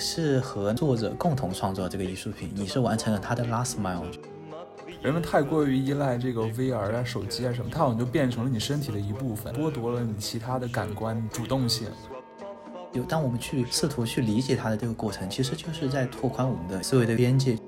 [0.00, 4.02] 是和作者共同创作这个艺术品，你是完成了他的 last mile。
[5.02, 11.88] 人们太过于依赖这个 VR 啊、手机啊什么，它好像就变成了你身体的一部分，剥夺了你其他的感官主动性。
[12.92, 17.58] 有当我们去试图去理解它的这个过程，其实就是在拓宽我们的思维的边界。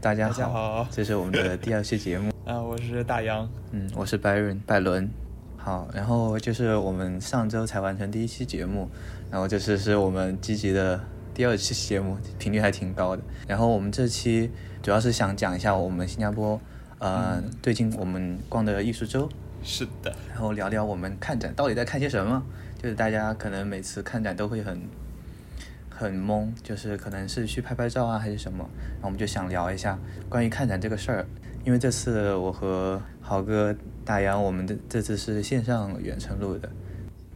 [0.00, 5.08] 大家好，这是我们的第二期节目啊，我是大洋，嗯，我是白人拜伦，
[5.69, 8.89] 好，然后就是我们上周才完成第一期节目，
[9.29, 10.99] 然后这是是我们积极的
[11.31, 13.21] 第二期节目，频率还挺高的。
[13.47, 14.49] 然后我们这期
[14.81, 16.59] 主要是想讲一下我们新加坡，
[16.97, 19.29] 呃，最近我们逛的艺术周，
[19.61, 22.43] 是的，然后聊聊我们看展到底在看些什么，
[22.81, 24.81] 就是大家可能每次看展都会很。
[25.91, 28.59] 很懵，就是可能是去拍拍照啊，还是什么，
[28.93, 29.99] 然后我们就想聊一下
[30.29, 31.25] 关于看展这个事儿。
[31.65, 36.69] 因为这次我和豪哥、大洋，我们的这次是线上远程录的，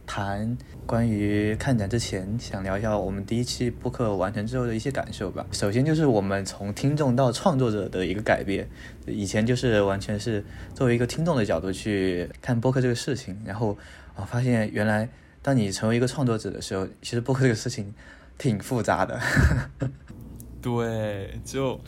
[0.06, 5.46] 谈关于看展之前，想聊一下我们第一期播客完成之后的一些感受吧。
[5.52, 8.68] 首先就是我们从听众到创作者的一个改变，
[9.06, 13.76] 以前就是完全是作为一个听众的角度去看播客这个事情，然后
[14.14, 15.08] 啊发现原来
[15.42, 17.94] 当你成为一个创作者的时候，其实播客这个事情。
[18.36, 19.20] 挺复杂的，
[20.60, 21.80] 对，就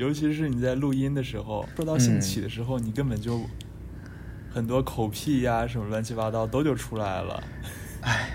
[0.00, 3.38] 尤其是你在录音的时候，说到兴起的时候，你根本就
[4.50, 7.42] 很多口癖呀，什么乱七八糟都就出来了。
[8.00, 8.30] 唉，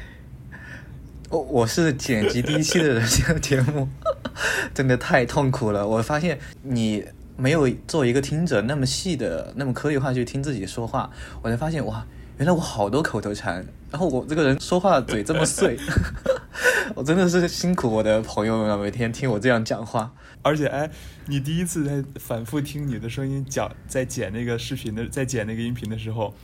[1.31, 3.89] 我我是剪辑第一期的人，这个节目
[4.75, 5.87] 真的太痛苦了。
[5.87, 7.03] 我发现你
[7.35, 11.09] 没有做一个听者那么细的、那么颗粒化去听自己说话，
[11.41, 12.05] 我才发现哇，
[12.37, 15.79] 原来我好多口头禅，然后我这个人说话嘴这么碎。
[16.93, 20.13] 我真的是辛苦我的朋友们了，每天听我这样讲话。
[20.45, 20.87] 而且，哎，
[21.25, 26.35] 你第一次在反复听你的声音讲，在剪那个视频的，在剪那个音频的时候，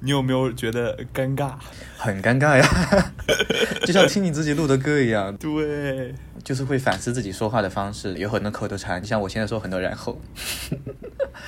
[0.00, 1.52] 你有没有觉得尴尬？
[1.98, 2.66] 很尴尬呀，
[3.84, 5.36] 就像听你自己录的歌一样。
[5.36, 10.20] 对，就是会反思自己说话的方式，有很多口头禅，像我现在说很多然后，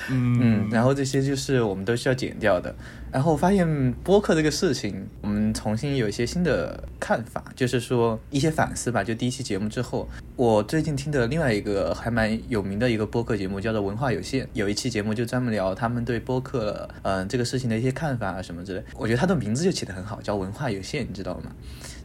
[0.09, 2.73] 嗯， 然后这些就是我们都需要剪掉的。
[3.11, 9.01] 然后发现播客这个事情，我们重新有一些新的看法，就是说一些反思吧。
[9.03, 18.83] 就第一期节目之后，我最近听的另外一个还蛮有名的一个播客节目叫做《文化有限》，有一期节目就专门聊他们对播客嗯这个事情的一些看法啊什么之类。
[18.95, 21.51] 我觉得他的名字就起得很好，叫《文化有限》，你知道吗？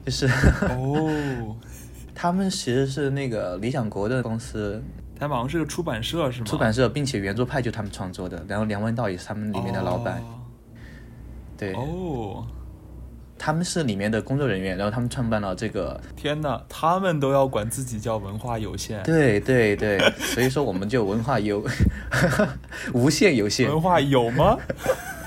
[0.07, 0.27] 就是
[0.69, 1.57] 哦，
[2.23, 4.83] 他们其实是那个理想国的公司，
[5.19, 6.45] 他们好像是个出版社是吗？
[6.45, 10.23] 出版社，并且原作派就他们创作的，然后梁文道也是他们里面的老板。
[11.57, 12.45] 对哦，
[13.39, 15.99] 他们是里面的工作人员，然后他们创办了这个。
[16.15, 19.03] 天哪，他们都要管自己叫文化有限。
[19.03, 21.67] 对对对， 所以说我们就文化有
[22.93, 23.67] 无限有限。
[23.67, 24.59] 文化有吗？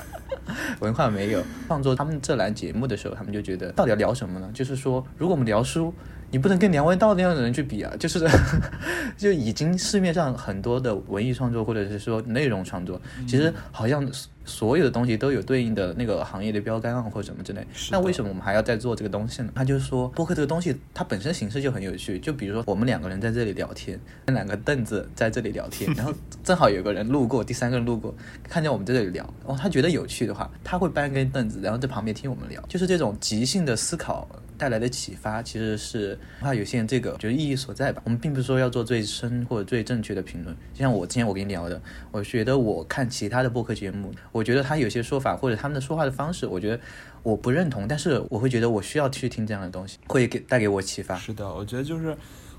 [0.79, 1.41] 文化没有。
[1.65, 4.47] 创作他们这栏节目的时候，他们就觉得到底要聊什么呢？
[4.53, 5.91] 就是说，如果我们聊书。
[6.33, 7.93] 你不能跟梁文道那样的人去比啊！
[7.99, 8.27] 就是，
[9.15, 14.03] 就已经市面上很多的文艺创作或者是说内容创作，其实好像
[14.43, 17.63] 所有的东西都有对应的那个行业的标杆啊或者什么之类。
[17.91, 19.51] 那为什么我们还要再做这个东西呢？
[19.53, 22.17] 他就是说，播客这个东西它本身形式就很有趣。
[22.17, 26.11] 就比如说我们两个人在这里聊天，那两个凳子在这里聊天， 然后
[26.43, 28.11] 正好有个人路过，第三个人路过，
[28.49, 34.27] 看见我们在这里聊，哦，他觉得有趣的话，他会搬根凳子，然后在旁边听我们聊，就是这种即兴的思考。
[34.63, 38.01] 带来的启发其实是文化有限这个，就是意义所在吧。
[38.05, 40.55] 我们并不是说要做最深或者最正确的评论。
[40.73, 41.81] 就像我之前我跟你聊的，
[42.13, 46.79] 我觉得我看其他的播客节目，我觉得他有些说法或者他们的说话的方式，我觉得
[47.23, 51.17] 我不认同，但是我会觉得我需要去听这样的东西，会给带给我启发。
[51.17, 52.15] 是的，我觉得就是。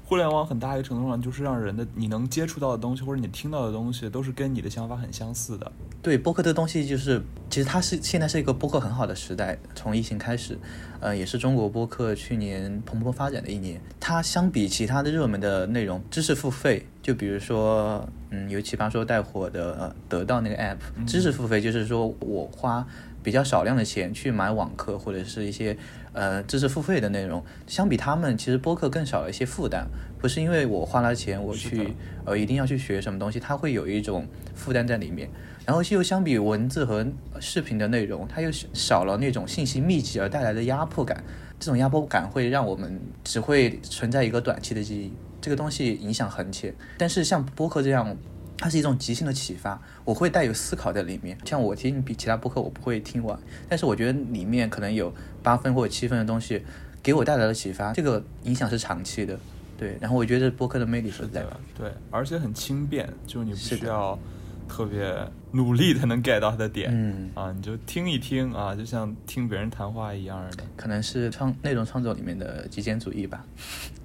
[0.07, 5.73] 互联网很大一个程度上就是让人的你能接触到的东西或者你听到的东西都是跟你的想法很相似的。
[6.03, 9.57] 对，播客这东西就是，其实它是现在是一个播客很好的时代。
[9.75, 10.59] 从疫情开始，
[11.01, 13.81] 呃，也是中国播客去年蓬勃发展的一年。
[13.99, 20.77] 它相比其他的热门的内容，知识付费，就比如说，嗯，有奇葩说带火的得到那个 app，
[21.07, 22.87] 知识付费就是说我花
[23.25, 25.77] 比较少量的钱去买网课或者是一些。
[26.17, 29.85] 呃，知识付费的内容，相比他们，其实播客更少了一些负担。
[30.21, 31.93] 不是因为我花了钱，我去
[32.25, 34.25] 呃一定要去学什么东西，它会有一种
[34.55, 35.29] 负担在里面。
[35.67, 37.05] 然后又相比文字和
[37.41, 41.21] 视频的内容，它又少了那种信息密集而带来的压迫感。
[41.59, 46.73] 这种压迫感会让我们只会存在一个短期的记忆，这个东西影响很浅。
[46.97, 48.17] 但是像播客这样。
[48.65, 51.37] 它是一种即兴的启发，我会带有思考在里面。
[51.45, 53.39] 像我听比其他播客，我不会听完，
[53.69, 55.13] 但是我觉得里面可能有
[55.43, 56.65] 八分或者七分的东西
[57.03, 59.39] 给我带来了启发，这个影响是长期的。
[59.77, 61.61] 对，然后我觉得播客的魅力所在吧。
[61.77, 64.19] 对，而且很轻便，就你不需要
[64.67, 65.15] 特别
[65.53, 66.89] 努力才能 get 到它的点。
[66.91, 70.65] 嗯啊，你就听一听啊，就像听别人谈话一样的。
[70.75, 73.45] 可能是创内容创作里面的极简主义吧。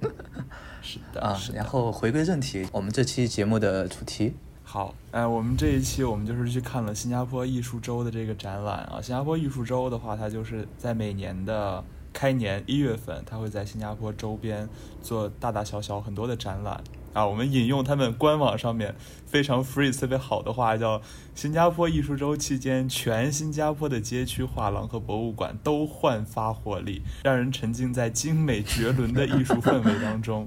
[0.82, 4.34] 是的啊，然后回归正题，我们这期节目的主题。
[4.72, 9.00] 好，哎，我们这一期我们就是去看了新加坡艺术周的这个展览啊。
[9.02, 11.82] 新加坡艺术周的话，它就是在每年的
[12.12, 14.68] 开年一月份，它会在新加坡周边
[15.02, 16.80] 做大大小小很多的展览
[17.12, 17.26] 啊。
[17.26, 18.94] 我们引用他们官网上面
[19.26, 21.02] 非常 free 特别好的话，叫
[21.34, 30.46] “新加坡艺术周期间，全新加坡的街区画廊和博物馆都焕发活力，让人沉浸在精美绝伦的艺术氛围当中。”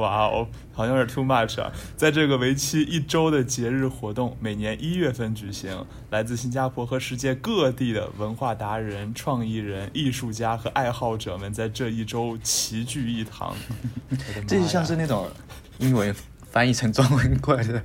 [0.00, 1.70] 哇哦，好像有点 too much 啊！
[1.96, 13.54] 在这个为期一周的节日活动，每年一月份举行，来自新加坡和世界各地的文化达人、创意人、艺术家和爱好者们在这一周齐聚一堂。
[14.48, 15.28] 这就像是那种
[15.78, 16.14] 英文
[16.50, 17.82] 翻译成中文过来的，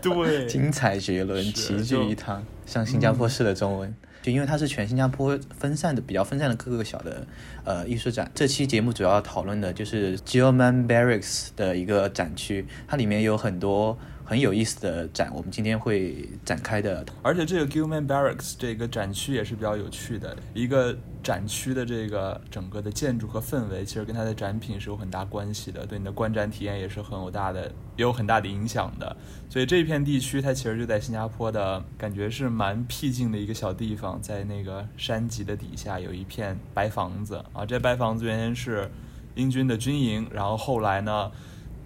[0.00, 3.94] 对， 精彩绝伦，齐聚一堂，像新加坡式的中文。
[4.22, 7.26] 就因为它是全新加坡分散的、比较分散的各个小的
[7.64, 8.30] 呃艺术展。
[8.34, 17.04] 这期节目主要讨论的就是 Gilman Barracks 的一个展区，它里面有很多很有意思的展，我们今天会展开的。
[17.22, 27.66] 而且这个 Gilman Barracks 这个展区也是比较有趣的，一个展区的这个整个的建筑和氛围，其实跟它的展品是有很大关系的，对你的观展体验也是很有大的、
[27.96, 29.16] 也有很大的影响的。
[29.50, 38.90] 所以这片地区它其实就在新加坡的感觉是蛮僻静的一个小地方，在那个山脊的底下有一片白房子啊，这白房子原先是
[39.34, 41.30] 英军的军营，然后后来呢。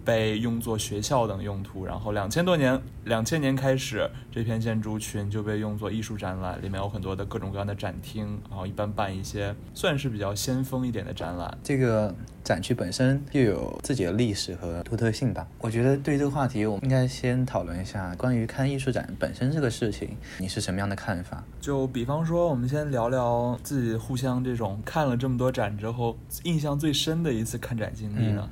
[0.07, 11.57] 被用作学校等用途，然后两千多年，两千年开始，这片建筑群就被用作艺术展览，里面有很多的各种各样的展厅，然后一般办一些算是比较先锋一点的展览。
[11.61, 15.45] 这个展区本身又有自己的历史和独特性吧。
[15.59, 21.43] 我觉得对这个话题，我们应该先讨论一下关于看艺术展本身这个事情，你是什么样的看法？
[21.59, 28.49] 就比方说，我们先聊聊自己互相这种看了这么多展之后，印象最深的一次看展经历呢？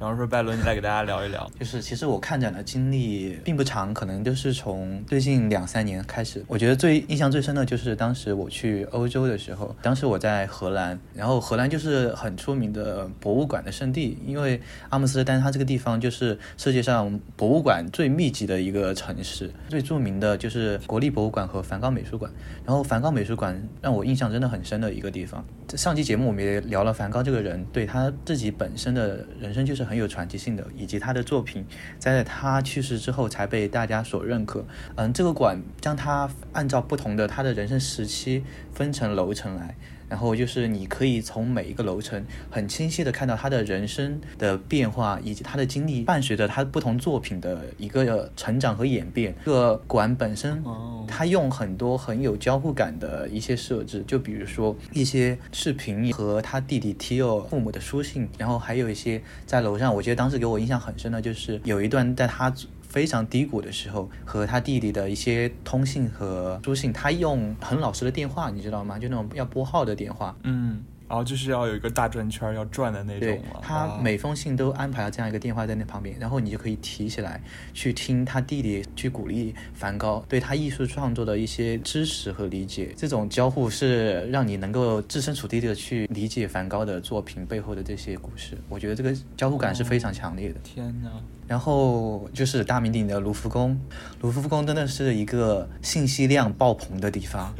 [0.00, 1.46] 比方说，拜伦，你来给大家聊一聊。
[1.60, 6.42] 就是其实我看展的经历并不长，可能就是从最近两三年开始。
[6.48, 14.58] 我觉得最印象最深的就是当时我去欧洲的时候，当时我在荷兰，然后荷兰就是很出名的博物馆的圣地，因为
[14.88, 22.32] 阿姆斯特丹它这个地方就是世界上博物馆最密集的一个城市，最著名的就是国立博物馆和梵高美术馆。
[22.64, 25.44] 然后梵高美术馆让我印象真的很深的一个地方。
[25.76, 29.89] 上期节目我们也聊了梵高这个人，对他自己本身的人生就是。
[29.90, 31.66] 很有传奇性的，以及他的作品，
[31.98, 34.64] 在他去世之后才被大家所认可。
[34.94, 39.74] 嗯，这个馆将他按照不同的他的人生时期分成楼层来。
[40.10, 49.34] 然后就是你可以从每一个楼层很清晰的看到他的人生的变化，以及他的经历伴随着他不同作品的一个成长和演变。
[49.44, 50.62] 这个馆本身，
[51.06, 62.52] 他用很多很有交互感的一些设置，就比如说一些视频和他弟弟 Tio 父母的书信，然后还有一些在楼上，我觉得当时给我印象很深的就是有一段在他。
[62.90, 68.98] 非常低谷的时候，和他弟弟的一些通信和书信，他用很老实的电话，你知道吗？
[68.98, 70.36] 就那种要拨号的电话。
[70.42, 70.82] 嗯。
[71.08, 77.42] 然后就是要有一个大转圈要转的那种对，他每封信都安排了这样一个电话在那旁边，然后你就可以提起来
[77.74, 82.94] 去听他弟弟去鼓励梵高对他艺术创作的一些支持和理解。
[82.96, 88.56] 这种交互是让你能够置身处地的去理解梵高的作品背后的这些故事。
[88.68, 90.60] 我觉得这个交互感是非常强烈的。
[90.62, 91.10] 天哪！
[91.50, 93.76] 然后就是大名鼎鼎的卢浮宫，
[94.20, 97.52] 卢浮宫真的是一个信息量爆棚的地方，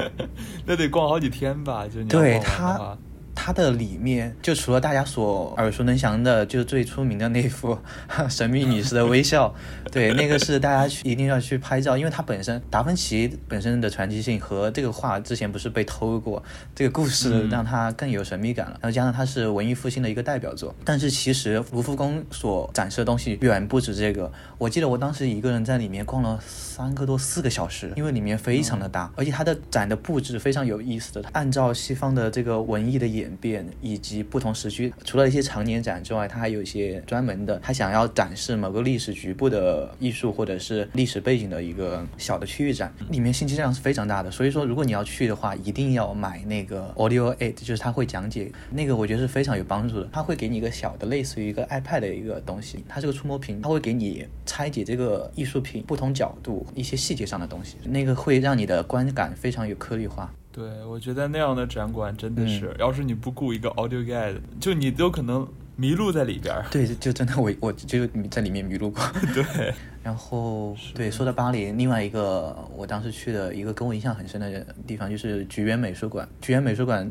[0.64, 1.86] 那得逛好几天吧？
[1.86, 2.96] 就对它。
[3.36, 7.78] 它的里面就除了大家所耳熟能详的，就是最出名的那幅
[8.28, 9.54] 神秘女士的微笑，
[9.92, 16.42] 对，那个是大家去一定要去拍照，因为它本身达芬奇本身的传奇性和这个画之前不是被偷过，
[16.74, 18.72] 这个故事让它更有神秘感了。
[18.80, 24.32] 然后加上它是文艺复兴的一个代表作，但是其实卢浮宫所展示的东西远不止这个。
[24.56, 33.25] 我记得我当时一个人在里面逛了三个多四个小时，因为里面非常的大，而且它的展的布置非常有意思的，按照西方的这个文艺的演。
[33.26, 34.92] 演变以及不同时区。
[35.04, 44.30] 除了一些常年展之外，它还有一些专门的，他想要展示某个历史局部的艺术或者是历史背景的一个小的区域展，里面信息量是非常大的。
[44.30, 50.08] 所以说，如果你要去的话，一定要买那个 Audio Aid，就是它会讲解那个，我觉得是非常有帮助的。
[50.12, 60.32] 它会给你一个小的类似于一个 iPad 的一个东西，它是个触摸屏，它会给你拆解这个艺术品不同角度一些细节上的东西，那个会让你的观感非常有颗粒化。
[60.56, 65.46] 对，我觉得那样的展馆真的是，要是你不雇一个 audio guide，就你都可能
[65.76, 66.64] 迷路在里边儿。
[66.70, 69.02] 对，就真的我我就在里面迷路过。
[69.34, 76.26] 对， 然后对，说到巴黎，另外一个我当时去的一个跟我印象很深的地方就是菊园美术馆。
[76.40, 77.06] 菊园美术馆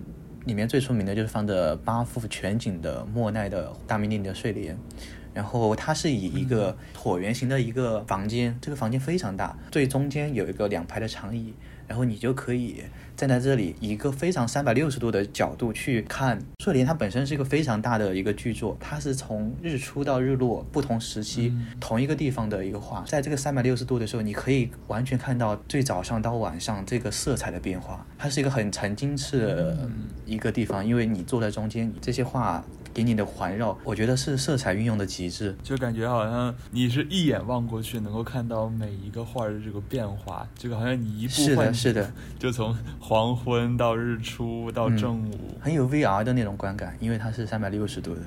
[0.46, 4.74] 里面最出名的就是放着八幅全景的莫奈的《大名鼎鼎的睡莲》。
[5.36, 11.54] 然后它是以一个椭圆形的一个房间，这个房间非常大，最中间有一个两排的长椅，
[11.90, 12.82] 然后你就可以
[13.16, 16.86] 站在这里，一个非常三百六十度的角度去看《睡莲》。
[16.88, 28.06] 它本身是一个非常大的一个巨作，它是从日出到日落不同时期同一个地方的一个画，在这个三百六十度的时候，你可以完全看到最早上到晚上这个色彩的变化。
[28.18, 29.90] 它是一个很沉浸式的
[30.26, 32.64] 一个地方，因为你坐在中间，这些画。
[32.96, 42.10] 给你的环绕，我觉得是色彩运用的极致，就感觉好像你是一眼望过去，能够看到每一个画的这个变化，这个好像你一步换，是的，
[42.40, 48.22] 就从黄昏到日出到正午，很有 VR 的那种观感，因为它是三百六十度的。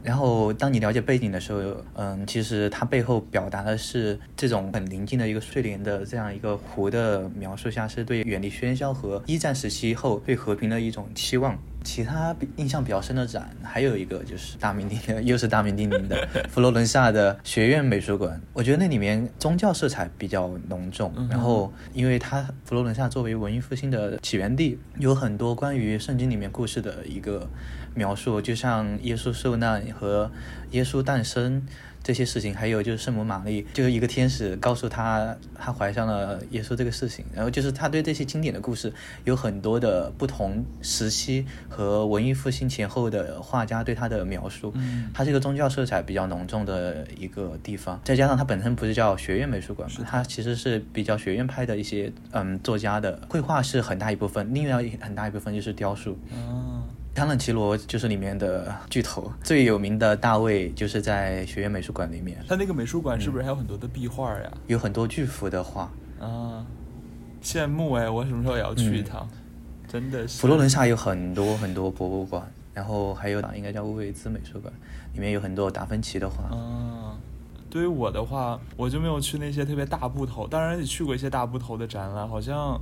[0.00, 1.60] 然后当你了解背景的时候，
[1.94, 11.58] 嗯，其实它背后表达的是这种很宁静的一个睡莲的这样一个湖的描述下，是对远离喧嚣和一战时期后对和平的一种期望。
[11.84, 18.40] 其他印象比较深的展，还有一个就是大名鼎鼎，又是大名鼎鼎的 佛罗伦萨的学院美术馆。
[18.52, 27.48] 我觉得那里面宗教色彩比较浓重，然后因为它佛罗伦萨作为文艺复兴的起源地，有很多关于圣经里面故事的一个
[27.94, 30.30] 描述，就像耶稣受难和
[30.72, 31.66] 耶稣诞生。
[32.08, 37.22] 这些事情，还有就是圣母玛丽，就是一个天使告诉他，他怀上了耶稣这个事情。
[37.34, 38.90] 然后就是他对这些经典的故事
[39.24, 44.72] 有很多的不同时期和文艺复兴前后的画家对他的描述。
[44.76, 48.00] 嗯，它是一个宗教色彩比较浓重的一个地方。
[48.02, 56.16] 再加上它本身不是叫学院美术馆嘛，它其实是比较学院派的一些嗯作家的绘画是很大一部分，另外很大一部分就是雕塑。
[56.32, 56.82] 嗯。
[57.18, 62.38] 康朗奇罗就是里面的巨头，最有名的大卫就是在学院美术馆里面。
[62.48, 64.52] 他那个美术馆是不是还有很多的壁画呀？
[64.68, 66.64] 有很多巨幅的画啊，
[67.42, 68.08] 羡慕哎！
[68.08, 69.28] 我什么时候也要去一趟？
[69.88, 70.40] 真的是。
[70.40, 74.72] 佛罗伦萨有很多很多博物馆，然后还有应该叫乌维兹美术馆，
[75.12, 76.44] 里面有很多达芬奇的画。
[76.56, 77.18] 啊，
[77.68, 82.80] 对于我的话，我就没有去那些特别大部头，当然也去过一些大部头的展览，好像。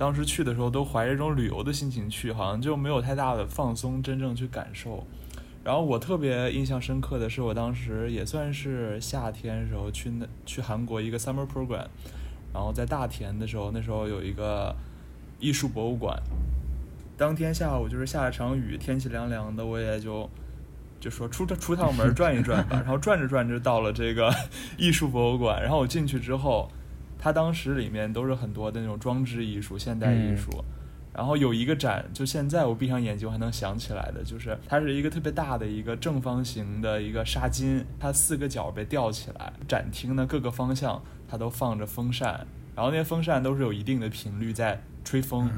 [0.00, 5.06] 当时去的时候都怀着一种旅游的心情去，好像就没有太大的放松，真正去感受。
[5.62, 11.84] 然后我特别印象深刻的是，我当时也算是夏天时候去那去韩国一个 summer program，
[12.50, 14.74] 然后在大田的时候，那时候有一个
[15.38, 16.18] 艺术博物馆。
[17.18, 20.26] 当天下午就是下了场雨，天气凉凉的，我也就
[20.98, 22.76] 就说出出趟门转一转吧。
[22.76, 24.34] 然后转着转着到了这个
[24.78, 26.70] 艺术博物馆，然后我进去之后。
[27.22, 30.50] 它当时里面都是很多的那种装置艺术、现代艺术，
[31.12, 45.50] 然后有一个展，就现在我闭上眼睛还能想起来的，就是它是一个特别大的一个正方形的一个纱巾，它四个角被吊起来，展厅的各个方向它都放着风扇，然后那些风扇都是有一定的频率在吹风，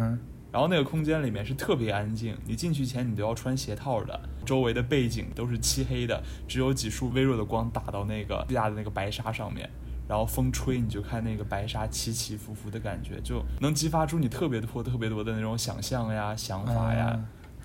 [0.50, 9.71] 然后那个空间里面是特别安静，你进去前你都要穿鞋套的，周围的背景都是漆黑的，只有几束微弱的光打到那个巨大的那个白纱上面。
[10.09, 17.18] 然后风吹，你就看那个白沙起起伏伏的感觉，就能激发出你特别多、特别多的那种想象呀、想法呀。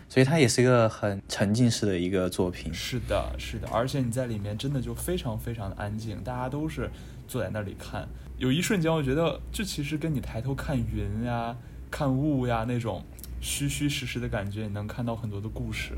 [0.07, 2.73] 所以它也是一个很沉浸式的一个作品。
[2.73, 6.89] 是的，是的，而且你在里面真的就非常非常的安静，大家都是
[7.27, 8.07] 坐在那里看。
[8.37, 11.53] 有一瞬间，我觉得这其实跟你抬头看云呀、
[11.91, 13.03] 看雾呀那种
[13.41, 15.97] 虚虚实实的感觉，你能看到很多的故事。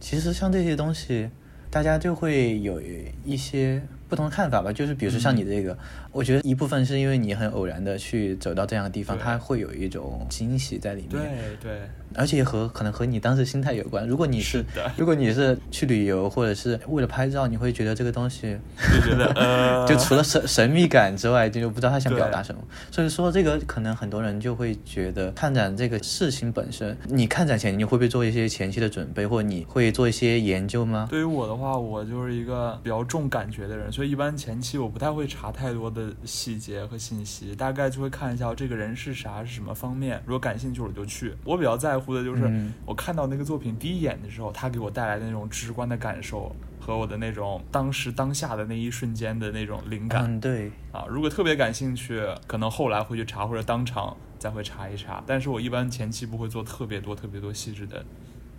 [0.00, 1.30] 其实像这些东西，
[1.70, 2.82] 大家就会有
[3.24, 3.80] 一些。
[4.12, 5.74] 不同的看法吧，就是比如说像你这个，
[6.10, 11.12] 我觉得一部分是因为你很偶然的去走到这样的地方，它会有一种惊喜在里面。
[11.12, 11.22] 对
[11.62, 11.80] 对。
[12.14, 14.06] 而且和可能和你当时心态有关。
[14.06, 14.62] 如果你是
[14.98, 18.54] 如果你是去旅游或者是为了拍照，你会觉得这个东西
[18.92, 22.60] 就觉得呃， 就除了神神秘感之外，就不知道他想表达什么。
[22.90, 31.06] 所以说这个可能很多人就会觉得看展这个事情本身，你看展前你会不会做一些前期的准备，或者你会做一些研究吗？
[31.08, 34.01] 对于我的话，我就是一个比较重感觉的人，所以。
[34.02, 40.20] 所以一般前期我不太会查太多的细节和信息，大概就会看一下这个人是啥，是什么方面。
[40.26, 41.32] 如果感兴趣，我就去。
[41.44, 42.50] 我比较在乎的就是
[42.84, 50.24] 我看到那个作品第一眼的时候，他给我带来的那种直观的感受和我的那种当时当下的那一瞬间的那种灵感。
[50.24, 50.72] 嗯，对。
[50.90, 55.22] 啊，如果特别感兴趣，可能后来会去查或者当场再会查一查。
[55.24, 58.04] 但是我一般前期不会做特别多、特别多细致的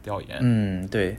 [0.01, 0.37] 调研。
[0.39, 1.17] 嗯，对。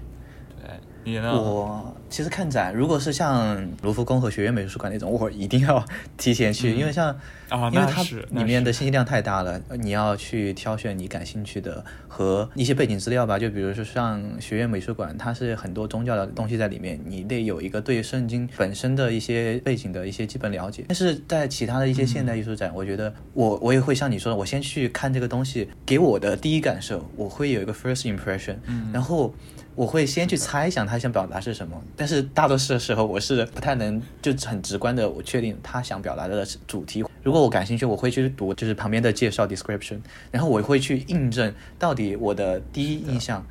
[0.58, 0.70] 对。
[1.04, 1.32] 你呢？
[1.32, 5.84] 我其实看展，如果是像卢浮宫和学院美术馆那种，我一定要
[6.16, 7.08] 提前去，因为像
[7.48, 13.38] 啊，因为它里面的信息量太大了，你要去挑选你感兴趣的和一些背景资料吧。
[13.38, 20.84] 就比如说像学院美术馆，它是很多宗教的东西在里面，你得有一个对圣经本身的一些背景的一些基本了解。
[20.88, 28.56] 但是在其他的一些现代艺术展，我觉得我我也会像你说的，我先去看这个东西，给我的第一感受，我会有一个 first impression，
[28.92, 29.34] 然后。
[29.74, 37.04] 我会先去猜想他想表达是什么，但是大多数的时候我是不太能就很直观的我确定他想表达的主题。
[37.22, 39.98] 如果我感兴趣，我会去读就是旁边的介绍 description，
[40.30, 43.44] 然后我会去印证到底我的第一印象。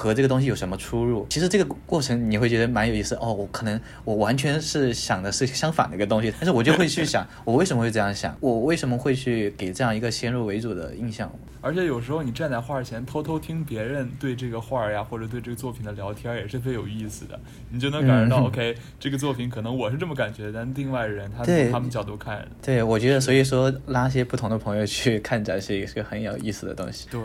[0.00, 1.26] 和这个东西有什么出入？
[1.28, 3.34] 其实这个过程你会觉得蛮有意思哦。
[3.34, 8.34] 我可能我完全是想的是相反的一个东西，但是我就会去想， 我为什么会这样想？
[8.40, 11.30] 我为什么会去给这样一个先入为主的印象？
[11.60, 17.38] 而且有时候你站在画前偷偷听别人对这个画呀，或者对这个作品的聊天，也是特别有意思的。
[17.68, 27.06] 你就能感觉到，OK，这个作品可能我是这么感觉，但另外人他从 他们角度看，对我觉得，所以说拉些不同的朋友去看展是一个很有意思的东西。
[27.10, 27.20] 对，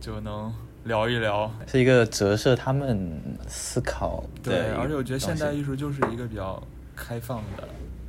[0.00, 0.52] 就能。
[0.88, 4.24] 聊一聊，是一个折射他们思考。
[4.42, 6.60] 对，而且我觉得现代艺术就是一个比较
[6.96, 7.68] 开放的，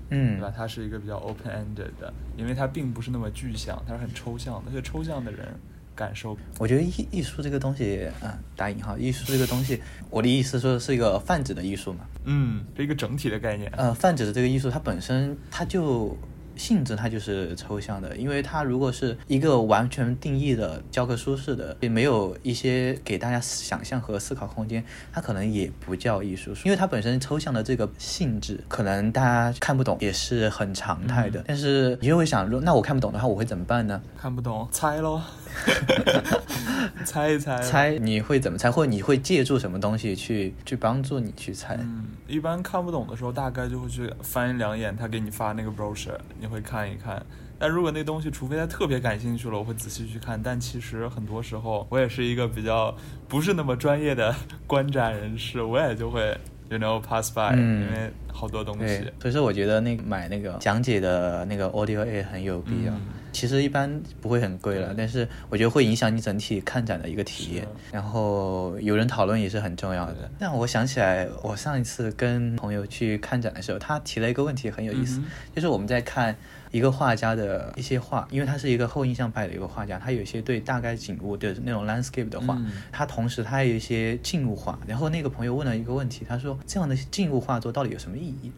[0.09, 0.51] 嗯，对吧？
[0.55, 4.71] 它是一个比较 open-ended 的，因为它并不是那么具象，它是很抽象的。
[4.71, 5.47] 而且抽象的人
[5.93, 13.71] 感受，我觉得艺艺术这个东西，嗯，打引号，艺术这个东西，我的意思说是一个泛指的艺术嘛，嗯，是一个整体的概念。
[13.75, 16.17] 呃，泛指的这个艺术，它本身它就。
[16.59, 31.41] 性质它就是抽象的，因为它如果是一个完全定义的教科书式的，也没有一些给大家想象和思考空间，它可能也不叫艺术，因为它本身抽象的这个性质，可能大家看不懂也是很常态的。
[31.47, 34.01] 但是你就会想，那我看不懂的话，我会怎么办呢？
[34.17, 35.21] 看不懂，猜喽。
[37.05, 41.75] 猜一猜，猜你会怎么猜，或者你会借助什么东西去去帮助你去猜？
[41.79, 47.23] 嗯，一般看不懂的时候，大概就会去翻两眼他给你发那个 brochure，你会看一看。
[47.57, 50.41] 但如果那东西，除非他特别感兴趣了，我会仔细去看。
[50.41, 52.95] 但其实很多时候，我也是一个比较
[53.27, 54.33] 不是那么专业的
[54.65, 56.37] 观展人士，我也就会
[56.69, 59.03] you know pass by，因为好多东西。
[59.19, 62.93] 所以说，我觉得那买那个讲解的那个 audio A 很有必要。
[63.31, 67.67] 其实一般不会很贵了，但是我觉得会影响你整体看展的一个体验。
[67.91, 70.29] 然后有人讨论也是很重要的。
[70.39, 75.21] 但我想起来，我上一次跟朋友去看展的时候，他提了一个问题很有意思，
[75.55, 76.35] 就是我们在看
[76.71, 82.59] 一个画家的一些画，因为他是一个后印象派的一个画家，他有一些对大概景物的那种 landscape 的画，
[82.91, 84.79] 他同时他还有一些静物画。
[84.87, 88.51] 然后那个朋友问了一个问题，他说这样的静物画作到底有什么意义？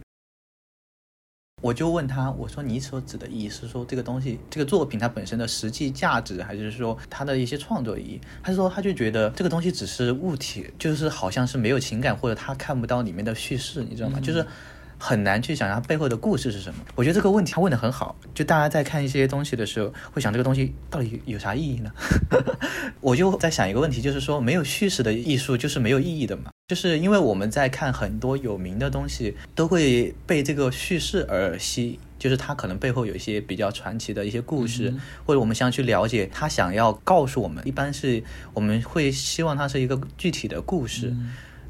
[1.61, 8.21] 我就问他，我说你所指的意义是说这个东西，这个作品它本身的实际价值，还是说它的一些创作意义？
[8.41, 14.19] 他说他就觉得这个东西只是物体，就是好像是没有情感，或者他看不到里面的叙事，你知道吗？
[14.19, 14.43] 就是
[14.97, 16.83] 很难去想它背后的故事是什么。
[16.95, 21.91] 我觉得这个问题他问的很好，就大家在看一些东西的时候，会想这个东西到底有啥意义呢？
[23.01, 26.51] 我就在想一个问题，就是说没有叙事的艺术就是没有意义的嘛？
[26.71, 34.93] 就是因为我们在看很多有名的东西，都会被这个叙事而吸引，就是它可能背后有一些比较传奇的一些故事，
[35.25, 41.13] 或者我们想去了解他想要告诉我们，一般是我们会希望它是一个具体的故事，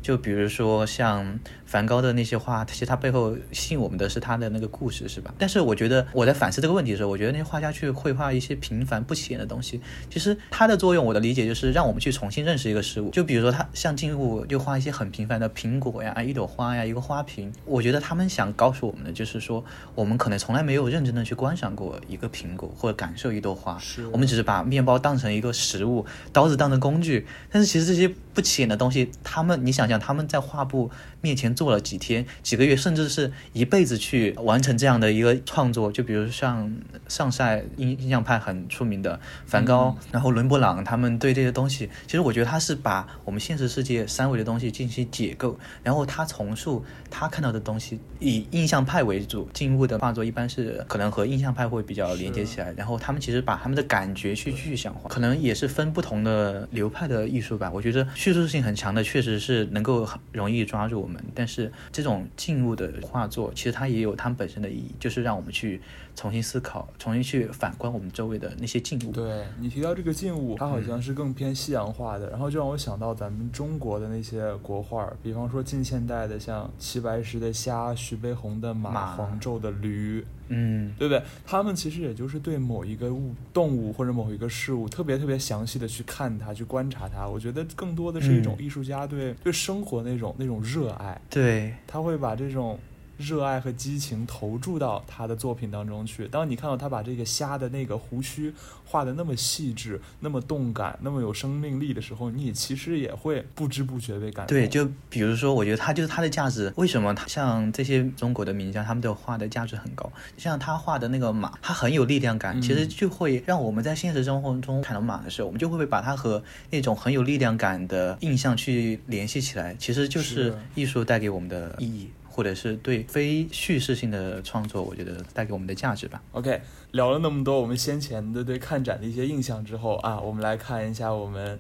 [0.04, 1.40] 就比如说像。
[1.72, 5.34] 梵高的那些画，其实他背后吸引我们的是他的那个故事，是吧？
[5.38, 9.80] 但是我觉得我在反思这个问题的时候，我觉得那些画家去绘画一些平凡不起眼的东西，
[10.10, 13.10] 其实它的作用，我的理解就是让我们去重新认识一个事物。
[13.12, 17.50] 就比如说他像静物，就画一些很平凡的苹果呀、一朵花呀、一个花瓶。
[17.64, 19.64] 我觉得他们想告诉我们的就是说，
[19.96, 23.80] 我们可能从来没有认真的去观赏过一个苹果，或者感受一朵花。
[23.80, 27.26] 是我们只是把面包当成一个食物，刀子当成工具。
[27.50, 30.92] 但是其实这些不起眼的东西，他们，你想想他们在画布。
[31.24, 36.76] 面前做了几天、几个月，甚至是一辈子去完成这样的一个创作，就比如像
[37.08, 57.70] 上赛印印象派很出名的梵高，然后伦勃朗，他们对这些东西，其实我觉得他是把我们现实世界三维的东西进行解构，然后他重塑他看到的东西，以印象派为主，静物的画作一般是可能和印象派会比较连接起来，然后他们其实把他们的感觉去具象化，可能也是分不同的流派的艺术吧。
[57.72, 59.82] 我觉得叙述性很强的，确实是能。
[59.82, 65.82] 能够很容易抓住我们，但是是这种静物的画作，其实它也有它本身的意义，就是让我们去
[66.16, 69.12] 重新思考，重新去反观我们周围的那些静物。
[69.12, 80.26] 对你提到这个静物，它好像是更偏西洋化的，然后就让我想到咱们中国的那些国画，比方说近现代的像齐白石的虾、徐悲鸿的马、马黄胄的驴。
[80.54, 81.24] 嗯，对不对？
[81.46, 87.26] 他们其实也就是对某一个物、动物或者某一个事物特别特别详细的去看它、去观察它。
[87.26, 92.78] 我觉得更多的是一种艺术家对、对生活那种那种热爱，对，他会把这种
[93.22, 96.28] 热爱和激情投注到他的作品当中去。
[96.28, 98.54] 当你看到他把这个虾的那个胡须
[98.84, 104.58] 画的那么细致、那么动感、那么有生命力的时候，你其实也会不知不觉被感动。
[104.58, 110.12] 对，就比如说，我觉得他就是他的价值，为什么他像这些中国的名家，他们的画的价值很高？
[110.38, 122.10] 像他画的那个马，他很有力量感，其实就会让我们在现实生活中看到马的时候，我们就会把它和那种很有力量感的印象去联系起来，其实就是是艺术带给我们的意义。
[122.32, 126.24] 或者是对非叙事性的创作，我觉得带给我们的价值吧。
[126.32, 131.60] OK，聊了那么多我们先前的对看展的一些印象之后啊，我们来看一下我们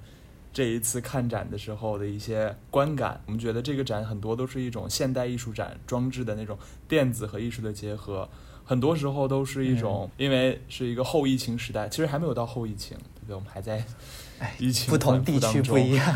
[0.53, 3.21] 这一次看展的时候的一些观感。
[3.25, 6.57] 我们觉得这个展很多都是一种现代艺术展，装置的那种
[6.88, 8.27] 电子和艺术的结合，
[8.71, 13.36] 很多时候都是一种，因为是一个后疫情时代，其实还没有到后疫情，对不对？
[13.36, 13.84] 我们还在
[14.39, 16.15] 哎疫情不同地区不一样。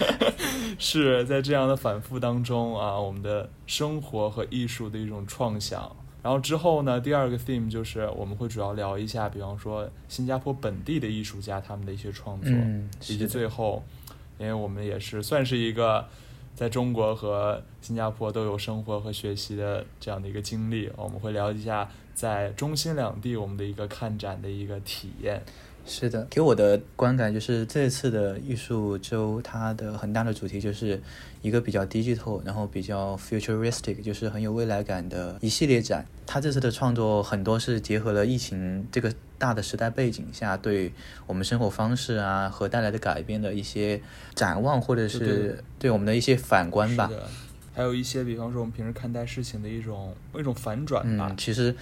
[0.78, 5.90] 是在这样的反复当中啊，我们的生活和艺术的一种创想。
[6.22, 13.82] 然后之后呢，第二个 theme 就是我们会主要聊一下，比方说新加坡本地的艺术家他们的一些创作，嗯以及最后，
[14.38, 16.06] 因为我们也是算是一个
[16.58, 25.40] 在中国和新加坡都有生活和学习的这样的一个经历，我们会聊一下在中新两地我们的一个看展的一个体验。
[25.86, 31.00] 是的，给我的观感就是这次的艺术周，它的很大的主题就是
[31.42, 36.04] 一个比较 digital，然后比较 futuristic，就是很有未来感的一系列展。
[36.26, 40.92] 它这次的创作很多是结合了疫情这个大的时代背景下对
[41.26, 44.00] 我们生活方式啊和带来的改变的一些
[44.34, 47.10] 展望，或者是对我们的一些反观吧
[47.74, 51.28] 还有一些比方说我们平时看待事情的一种一种反转吧。
[51.30, 51.72] 嗯，其实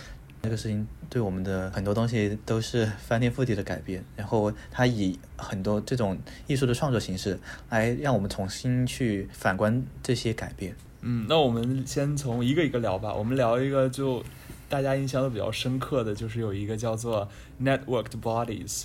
[0.43, 7.39] 这个事情对我们的很多东西都是翻天覆地的改变，然后它以很多这种艺术的创作形式
[7.71, 10.77] 来让我们重新去反观这些改变。
[11.01, 13.15] 嗯，那我们先从一个一个聊吧。
[13.15, 14.23] 我们聊一个就
[14.69, 17.29] 大家印象都比较深刻的，就是有一个叫做
[17.63, 18.85] Networked Bodies，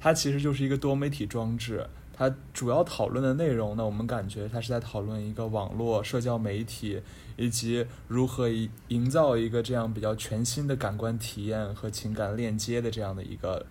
[0.00, 1.86] 它其实就是一个多媒体装置。
[2.18, 7.02] 它主要讨论的内容呢，我们感觉它是在讨论一个网络社交媒体，
[7.36, 8.48] 以及如何
[8.88, 13.66] 营造一个这样比较全新的感官体验和情感链接的这样的一个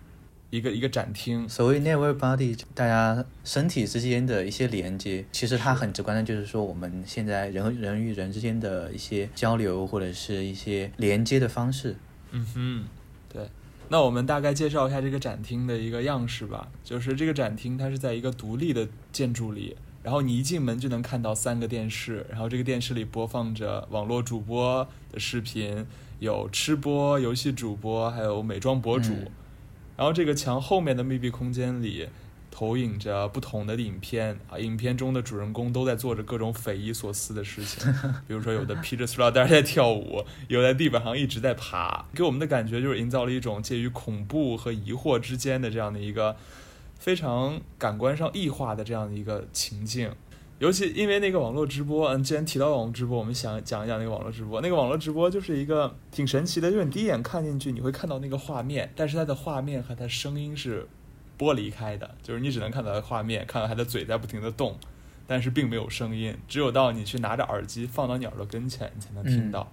[0.50, 1.48] 一个一个展厅。
[1.48, 11.96] 所谓 network body，大家身体之间的一些连接，其实它很直观的就是说，我们现在人和人与人之间的一些交流，或者是一些连接的方式。
[12.30, 12.84] 嗯哼，
[13.32, 13.48] 对。
[13.88, 16.68] 那我们大概介绍一下这个展厅的一个样式吧。
[16.82, 25.86] 就是这个展厅它是在一个独立的建筑里，然后你一进门就能看到三个电视，然后这个电视里播放着网络主播的视频，
[26.18, 29.12] 有吃播、游戏主播，还有美妆博主。
[29.12, 29.26] 嗯
[29.96, 32.08] 然后这个墙后面的密闭空间里，
[32.50, 37.92] 投影着不同的影片啊，影片中的主人公都在做着各种匪夷所思的事情，
[38.28, 46.36] 比如说有的披着塑料袋在跳舞，有的在地板上一直在爬，给我们的感觉就是营造了一种介于恐怖和疑惑之间的这样的一个
[46.98, 50.10] 非常感官上异化的这样的一个情境。
[50.58, 54.60] 尤其因为那个网络直播，嗯，既然提到网络直播，我们想讲一讲那个网络直播。
[54.62, 60.88] 那个网络直播就是一个挺神奇的，就是你第一眼看进去，你会看到那个画面，但是它的画面和它声音是
[61.38, 64.74] 剥离开的，就是你只能看到画面，看到它的嘴在不停的动，
[65.26, 69.70] 但是并没有声音，只有到你去拿着耳机放到你耳朵跟前，你才能听到。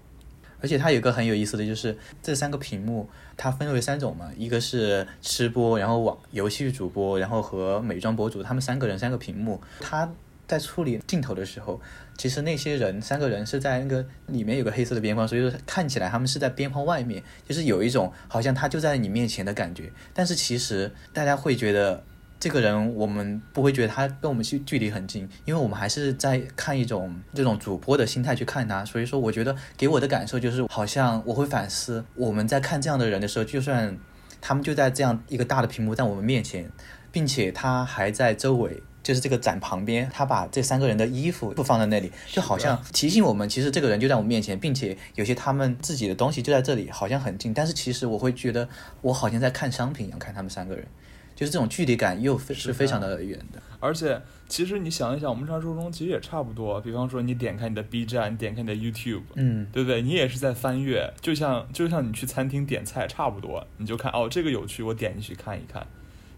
[0.60, 10.10] 而且它有一个很有意思的就是这三个屏幕，它分为三种嘛，一个是吃播，然后网游戏主播，然后和美妆博主，他们三个人三个屏幕，它
[10.48, 11.80] 在处理镜头的时候，
[12.18, 22.04] 其实那些人三个人是在那个里面有个黑色的边框，所以说看起来他们是在边框外面，就是有一种好像他就在你面前的感觉，但是其实大家会觉得。
[22.40, 33.98] 这个人，我们不会觉得他跟我们距距离很近，因为我们还是在看一种这种主播的心态去看他，所以说我觉得给我的感受就是，好像我会反思，我们在看这样的人的时候，就算
[34.42, 36.70] 他们就在这样一个大的屏幕在我们面前，
[37.14, 48.68] 并且他还在周围，就是这个展旁边，他把这三个人的衣服都放在那里，就好像提醒我们，其实这个人就在我们面前，并且有些他们自己的东西就在这里，好像很近，但是其实我会觉得
[49.02, 50.88] 我好像在看商品一样看他们三个人。
[51.36, 53.60] 就是这种距离感又非是是非常的的远的。
[53.80, 56.80] 而且，其实你想一想，我们日常生活中其实也差不多。
[56.82, 60.04] 比方说，你点开你的 B 站，你点开你的 YouTube，嗯，对不对？
[60.04, 65.88] 你也是在翻阅，就像就像你去餐厅点菜差不多，你就看哦，这个有趣，我点进去看一看。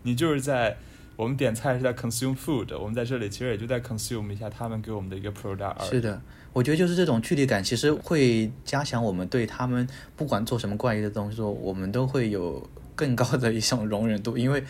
[0.03, 0.77] 你就是在
[1.15, 5.89] 我们点菜是在 consume food，我们在这里其实也就在 consume 一下他们给我们的一个 product。
[5.89, 14.63] 是的，我觉得就是这种距离感，其实会加强我们对他们不管做什么怪异的动作，我们都会有更高的一种容忍度，因为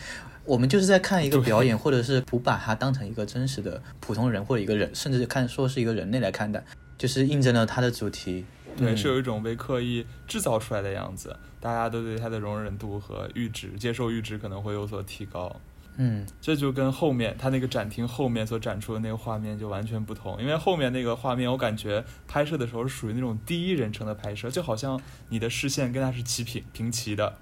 [0.44, 6.64] 我们就是在看一个表演，或者是不把它当成一个真实的普通人或者一个人，甚至看说是一个人类来看待，
[6.96, 8.44] 就是印证了它的主题。
[8.76, 15.60] 对，嗯是有一种被刻意制造出来的样子，大家都对它的容忍度和阈值、接受阈值可能会有所提高。
[15.96, 27.38] 嗯，这就跟后面他那个展厅后面所展出的那个画面就完全不同，因为后面那个画面我感觉拍摄的时候是属于那种第一人称的拍摄，就好像你的视线跟它是齐平平齐的。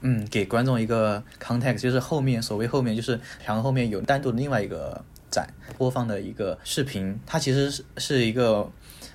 [0.00, 8.70] 嗯，给观众一个 context，就是后面所谓后面就是墙后面有单独的另外一个展播放的一个视频，它其实是是一个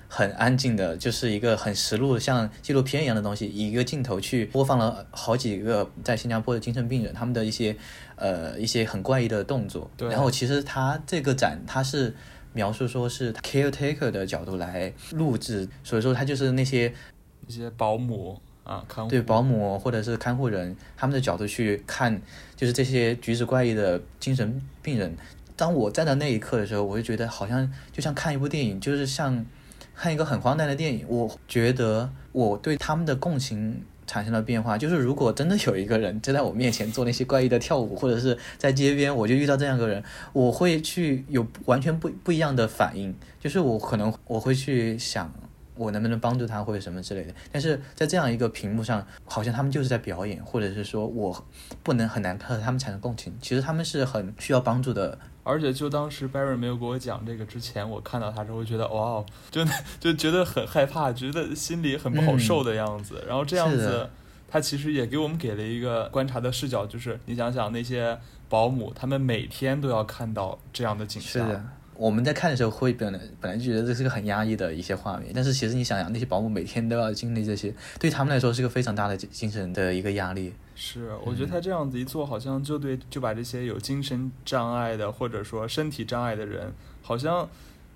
[0.08, 7.76] 很安静的，就是一个很实录像纪录片一样的东西，以一个镜头去播放了好几个在新加坡的精神病人他们的一些
[8.22, 9.90] 呃一些很怪异的动作。
[9.96, 12.14] 对然后其实他这个展他是
[12.52, 16.94] 描述说是 caretaker 的角度来录制，所以说他就是那些
[17.48, 22.22] 一些保姆啊，看护对保姆或者是看护人他们的角度去看，
[22.54, 25.16] 就是这些举止怪异的精神病人。
[25.56, 29.44] 当我站在那一刻的时候，我就觉得好像就像看一部电影，就是像
[29.94, 31.04] 看一个很荒诞的电影。
[31.08, 33.82] 我觉得我对他们的共情
[34.12, 45.32] 产生了变化，就是如果真的有一个人就在我面前做那些怪异的跳舞，或者是在街边我就遇到这样个人，我会去有完全不不一样的反应，就是我可能我会去想。
[45.74, 47.32] 我能不能帮助他或者什么之类的？
[47.50, 51.44] 但是在这样一个屏幕上，好像他们就是在表演，或者是说我
[51.82, 53.32] 不能很难和他们产生共情。
[53.40, 55.18] 其实他们是很需要帮助的。
[55.44, 59.64] 而且就当时 Barry 没有给我讲这个之前，我看到他之后觉得哇哦，就
[59.98, 63.24] 就觉得很害怕，觉得心里很不好受的样子。
[63.26, 64.08] 然后这样子，
[64.48, 68.16] 他其实也给我们给了一个观察的视角，就是你想想那些
[68.48, 71.46] 保姆，他们每天都要看到这样的景象。
[71.46, 80.52] 是的，我们在看的时候会本来本来就觉得这是个很压抑的一些画面，但是其实你想想，那些保姆每天都要经历这些，对他们来说是个非常大的精神的一个压力。
[80.74, 87.48] 是，我觉得他这样子一做，好像就对就把这些有精神障碍的或者说身体障碍的人，好像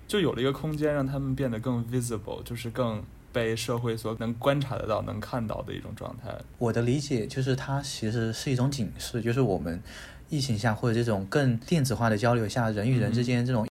[0.07, 6.33] 就有了一个空间，让他们变得更 visible，就是更被社会所能观察得到、能看到的一种状态。
[6.57, 9.81] 我的理解就是，它其实是一种警示，就是我们
[10.29, 13.67] 疫情下或者这种更电子化的交流下，人与人之间这种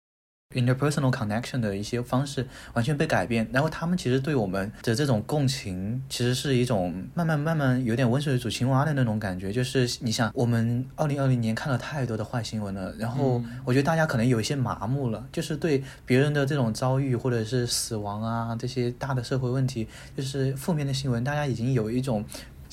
[0.54, 3.46] interpersonal connection 的一些方式完全被改变。
[3.52, 9.52] 然后他们其实对我们的这种共情，其实是一种慢慢慢慢有点温水煮青蛙的那种感觉。
[9.52, 19.86] 就是你想，我们二零二零年看了太多的坏新闻了，然后嗯我觉得大家可能有一些麻木了，就是对别人的这种遭遇或者是死亡啊这些大的社会问题，
[20.16, 22.24] 就是负面的新闻，大家已经有一种。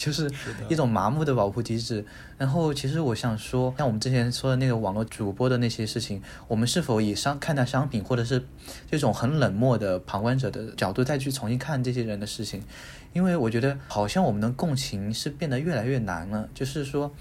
[0.02, 0.28] 就是
[0.68, 2.04] 一种麻木的保护机制。
[2.40, 8.44] 然后，其实我想说，像我们之前说的那个网络主播的那些事情，我们是否以商看待商品，或者是
[8.90, 12.64] 这种很冷漠的旁观者的角度再去重新看这些人的事情？
[13.14, 16.50] 因为我觉得，好像我们的共情是变得越来越难了。
[16.56, 17.14] 就是说，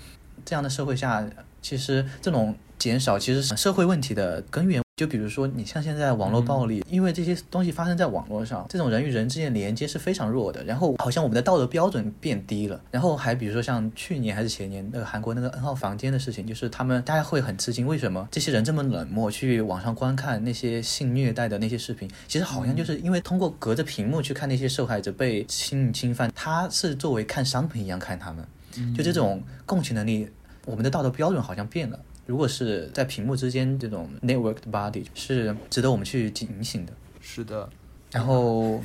[0.46, 1.28] 这样的社会下，
[1.60, 4.82] 其实这种减少其实是社会问题的根源。
[5.00, 10.62] 就比如说，你像现在网络暴力，因为这些东西发生在网络上，这种人与人之间的连接是非常弱的。
[10.62, 12.78] 然后好像我们的道德标准变低了。
[12.90, 22.06] 然后还比如说像去年还是前年那个韩国那个 N 号房间的事情，就是他们大家会很吃惊，为什么这些人这么冷漠去网上观看那些性虐待的那些视频？
[22.28, 28.46] 其实好像就是因为通过隔着屏幕去看那些受害者被性侵犯，他是作为看商品一样看他们。
[28.94, 30.28] 就这种共情能力，
[30.66, 31.98] 我们的道德标准好像变了。
[32.30, 36.92] 如果是在屏幕之间这种 networked body 是值得我们去警醒的。
[37.20, 37.68] 是的，
[38.12, 38.80] 然后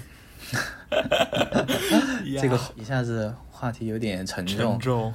[2.42, 5.14] 这个一下子话题有点沉重沉，重，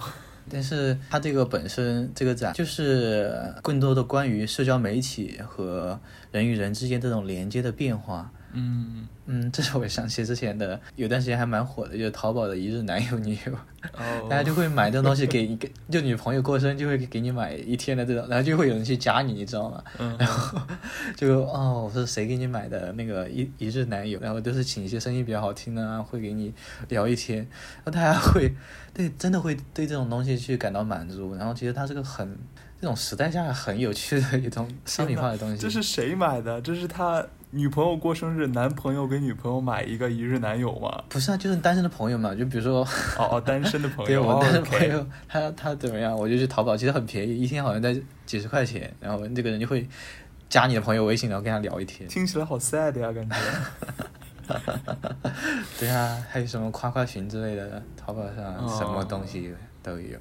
[0.49, 5.99] 但是它这个本身这个展就是更多的关于社交媒体和
[6.31, 8.31] 人与人之间这种连接的变化。
[8.53, 13.53] 嗯，嗯，这是我想起之前的有段时间还蛮火的，就是淘宝的一日男友女友，
[13.97, 19.83] 哦， 大家就会买这种东西给给，就女朋友过生就会给你买一天的这种，然后就会有人去加你，你知道吗？
[19.99, 20.59] 嗯，然后
[21.17, 26.53] 就哦，我说谁给你买的那个一一日男友，然后都是请一些声音比较好听的啊，会给你
[26.89, 28.53] 聊一天，然后大家会
[28.93, 32.37] 对真的会对这种东西去感到满足，然后其实它是个很
[32.81, 35.57] 这种时代下很有趣的一种商品化的东西。
[35.57, 36.61] 这是谁买的？
[36.63, 41.03] 这是他女朋友过生日，男朋友给女朋友买一个一日男友吗？
[41.09, 42.87] 不是啊，就是单身的朋友嘛，就比如说，
[43.19, 47.93] 哦哦，单身的朋友， 对我单身朋友，他他怎么样，我就去淘宝，其实很便宜，一天好像才
[48.25, 49.89] 几十块钱，然后这个人就会
[50.49, 52.09] 加你的朋友微信，然后跟他聊一天。
[52.09, 53.37] 听起来好 sad 呀，感觉。
[55.79, 60.17] 对啊，还有什么夸夸群之类的，淘宝上哦什么东西都有。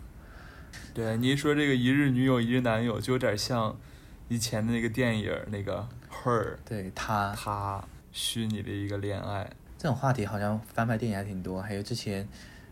[0.94, 3.76] 对你一说这个一日女友、一日男友，就有点像
[4.28, 9.50] 以前的那个电影那个 Her，对他他虚拟的一个恋爱。
[9.78, 12.28] 这种话题好像翻拍电影还挺多，还有之前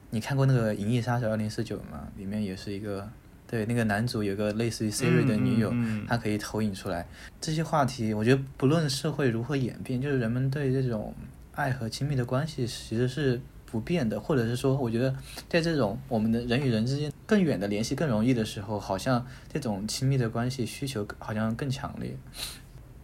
[0.10, 2.08] 你看过那个《银翼杀手二零四九》吗？
[2.18, 3.10] 里面也是一个
[3.48, 7.08] 对那个男主有个类似于 Siri 的女友，嗯嗯嗯他可以投影出来。
[7.40, 11.14] 这些话题，我觉得不论社会如何演变，就是人们对这种
[11.54, 15.16] 爱和亲密的关系其实是不变的，或者是说，我觉得
[15.48, 22.18] 在这种我们的人与人之间更远的联系更容易的时候，好像这种亲密的关系需求好像更强烈。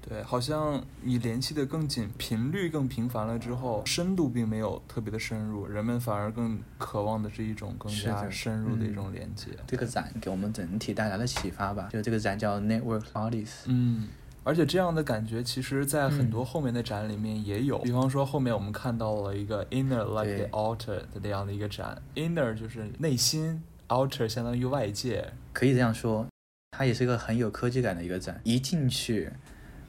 [0.08, 9.48] 对，好像你联系的更紧，频率更频繁了之后，深度并没有特别的深入，人们反而更渴望的是一种更加深入的一嗯种连接。
[9.66, 13.64] 这个展给我们整体带来了启发吧，就这个展叫 Network Artists。
[13.68, 14.10] 嗯，
[14.44, 17.78] 而且这样的感觉，其实在很嗯多后面的展里面也有。
[17.78, 25.32] 比方说，后面我们看到了一个 Inner Like the Outer 的这样的一个展，Inner 就是内心，Outer 相当于外界。
[25.54, 26.28] 可以这样说，
[26.72, 28.42] 它也是一个很有科技感的一个展。
[28.44, 29.32] 一进去，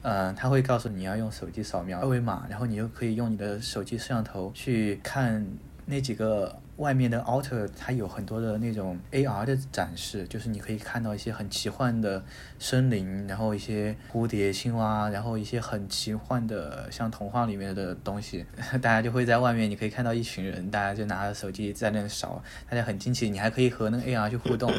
[0.05, 5.43] 呃，他会告诉你要用手机扫描二维码，然后你就可以用你的手机摄像头去看
[5.87, 12.23] 那几个外面的 outer，它有很多的那种 AR 的展示，就是你可以看到一些很奇幻的
[12.59, 18.45] 森林，然后一些蝴蝶、青蛙，然后一些很奇幻的像童话里面的东西，
[18.79, 24.71] 大家就会在外面，你可以看到一群人，大家就拿着手机在那扫，大家很惊奇，你还可以和那个 AR 去互动，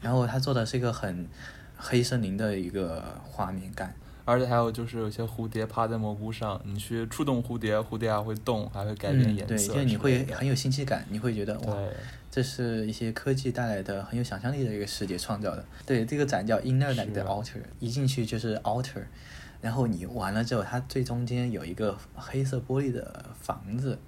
[0.00, 1.28] 然后他做的是一个很
[1.76, 3.94] 黑森林的一个画面感。
[4.30, 9.74] 而且还有就是有些蝴蝶趴在蘑菇上，你去触动蝴蝶，蝴蝶还会动，还会改变颜色之类的。
[9.74, 11.76] 就是你会很有新奇感，你会觉得哇，
[12.30, 15.64] 这是一些科技带来的很有想象力的一个世界创造的。
[15.84, 19.02] 对，这个展叫 Inner Like the 是 Outer，一进去就是 Outer，
[19.60, 23.98] 然后你完了之后，它最中间有一个黑色玻璃的房子，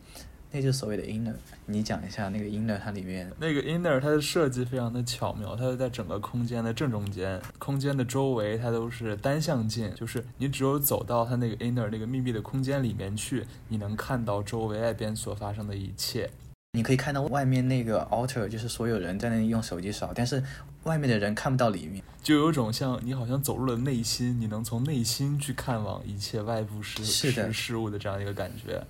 [0.53, 1.35] 那就是所谓的 Inner。
[1.67, 16.31] 你讲一下那个 Inner 它里面，那个 inner 它的设计非常的巧妙，它是在整个空间的正中间，空间的周围它都是单向进，就是你只有走到它那个 inner 那个密闭的空间里面去，你能看到周围外边所发生的一切。
[16.75, 20.43] 你可以看到外面那个 Outer，就是所有人在那里用手机扫，但是
[20.85, 22.03] 外面的人看不到里面。
[22.23, 28.83] 就有种像你好像走入了内心，你能从内心去看望一切外部事事事物的这样一个感觉，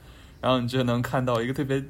[0.42, 1.83] 然后你就能看到一个特别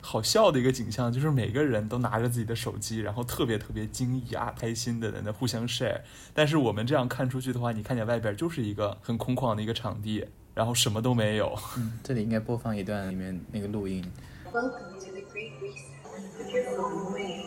[0.00, 6.00] 好笑的一个景象，就是每个人都拿着自己的手机，然后特别特别惊异啊、开心的在那互相 share。
[6.32, 11.54] 但是我们这样看出去的话，你看见外边就是一个很空旷的一个场地，然后什么都没有。
[11.76, 14.02] 嗯，这里应该播放一段里面那个录音。
[14.50, 15.98] Welcome to the Great Reset.
[16.38, 17.44] Put your phone away.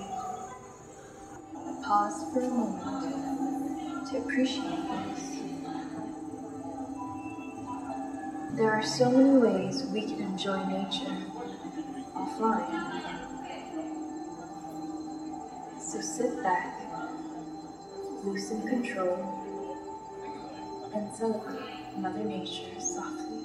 [1.83, 5.30] Pause for a moment to appreciate this.
[8.54, 11.12] There are so many ways we can enjoy nature
[12.14, 13.02] offline.
[15.78, 16.80] So sit back,
[18.24, 19.18] loosen control,
[20.94, 23.44] and celebrate Mother Nature softly.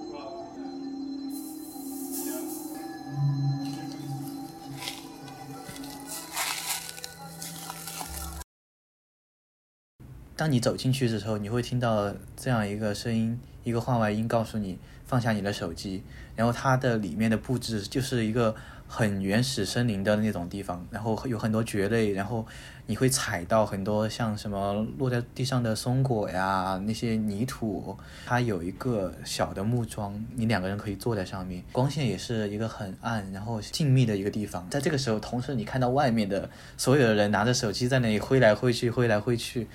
[10.37, 16.02] 当你走进去的时候，你会听到这样一个声音，一个话外音告诉你 放下你的手机。
[16.34, 18.54] 然后它的里面的布置就是一个
[18.86, 22.46] 很原始森林的那种地方，然后有很多蕨类，然后
[22.84, 27.96] 你会踩到很多像什么落在地上的松果呀，那些泥土。
[28.26, 34.68] 它有一个小的木桩，你两个人可以坐在上面，光线也是一个很暗，然后静谧的一个地方。
[34.68, 39.66] 在这个时候，同时你看到外面的所有的人拿着手机在那里挥来挥去，挥来挥去。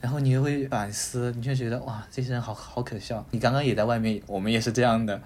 [0.00, 3.24] 然后你就会反思，你就觉得哇，这些人好好可笑。
[3.30, 5.20] 你刚刚也在外面，我们也是这样的。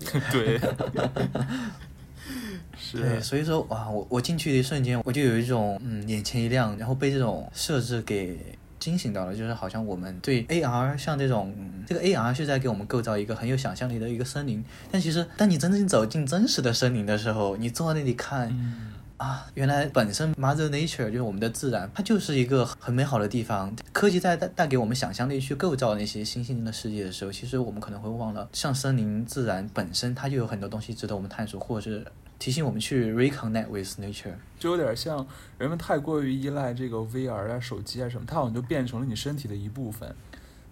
[0.32, 0.58] 对，
[2.76, 8.38] 是对，所以说哇，我我进去的一瞬间，我就有一种嗯眼前一亮，然后被这种设置给
[8.80, 18.48] 惊醒到了，就是好像我们对 AR 像这种，嗯、这个 AR 是在给我们构造一个很有想象力的一个森林，但其实当你真正走进真实的森林的时候，你坐在那里看。
[18.48, 18.90] 嗯。
[19.24, 23.74] 啊，原来本身 Mother Nature 就是我们的自然，它就是一个很美好的地方。
[23.90, 32.06] 科技在带带给我们想象力去构造那些新兴的世界的时候，其实我们可能会忘了，像森林自然本身，它就有很多东西值得我们探索，或者是
[32.38, 34.34] 提醒我们去 reconnect with nature。
[34.58, 40.14] 就有点像人们太过于依赖这个 VR 啊、手机啊什么，它好像就变成了你身体的一部分。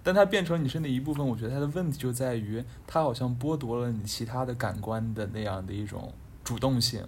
[0.03, 6.13] 但它变成你身体一部分，我觉得它的问题就在于，它好像剥夺了你其他的感官的那样的一种
[6.45, 7.03] 主动性，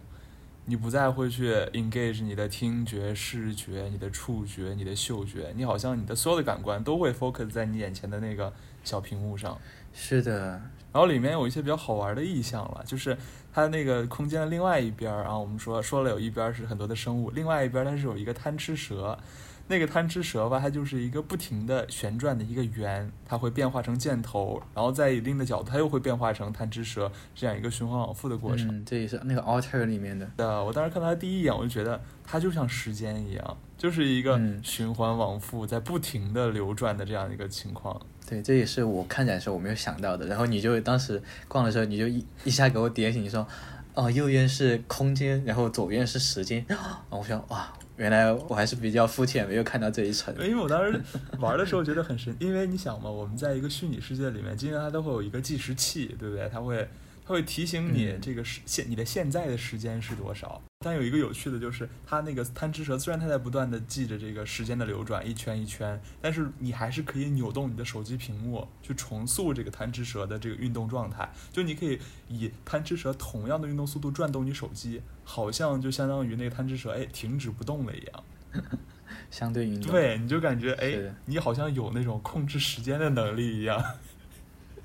[0.66, 8.52] 你不再会去 engage 你的听觉、视觉、你的触觉、你的嗅觉，你好像你的所有的感官都会 focus 在你眼前的那个
[8.82, 9.58] 小屏幕上。
[9.92, 10.52] 是的，
[10.92, 13.16] 然后里面有一些比较好玩的意象了，就是
[13.52, 19.18] 它那个空间的另外一边儿，然后我们说说了有一边是很多的生物，另外一边它是有一个贪吃蛇，
[19.66, 28.68] 那个贪吃蛇吧，它就是一个不停的旋转的一个圆，它会变化成箭头，然后在一定的角度它又会变化成贪吃蛇，这样一个循环往复的过程。
[28.68, 30.28] 嗯，这也是那个 Alter 里面的。
[30.36, 38.00] 的，我当时看到它第一眼，我就觉得它就像时间一样，就是一个嗯循环往复，在不停的流转的这样一个情况。
[38.28, 40.26] 对，这也是我看展的时候我没有想到的。
[40.26, 43.46] 然后你就当时逛的时候，你就一一下给我点醒，你说，
[43.94, 46.64] 哦，右边是空间，然后左边是时间。
[46.68, 50.34] 然后我想，哇，原来我还是比较肤浅，没有看到这一层。
[50.36, 51.00] 因为我当时
[51.38, 56.48] 玩的时候觉得很神，因为你想嘛，我们在一个虚拟世界里面，经常它都会有一个计时器，对不对？
[56.52, 56.88] 它会
[57.24, 60.60] 它会提醒你这个时现你的现在的时间是多少。
[60.84, 71.26] 但有一个有趣的就是，它那个贪吃蛇虽然它在不断的记着这个时间的流转，一圈一圈，但是你还是可以扭动你的手机屏幕去重塑这个贪吃蛇的这个运动状态。
[71.50, 78.24] 就你可以以贪吃蛇同样的运动速度转动你手机，好像就相当于那个贪吃蛇哎停止不动了一样。
[79.30, 79.90] 相对运动。
[79.90, 83.82] 对，你就感觉哎，你好像有那种控制时间的能力一样。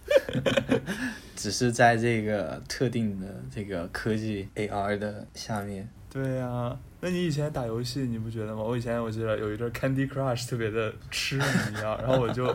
[1.35, 5.87] 只是在这个特定的这个科技 AR 的下面。
[6.11, 8.63] 对呀、那你以前打游戏你不觉得吗？
[8.63, 11.43] 我以前我记得有一阵 Candy Crush 特别的痴迷
[11.83, 12.53] 啊， 然后我就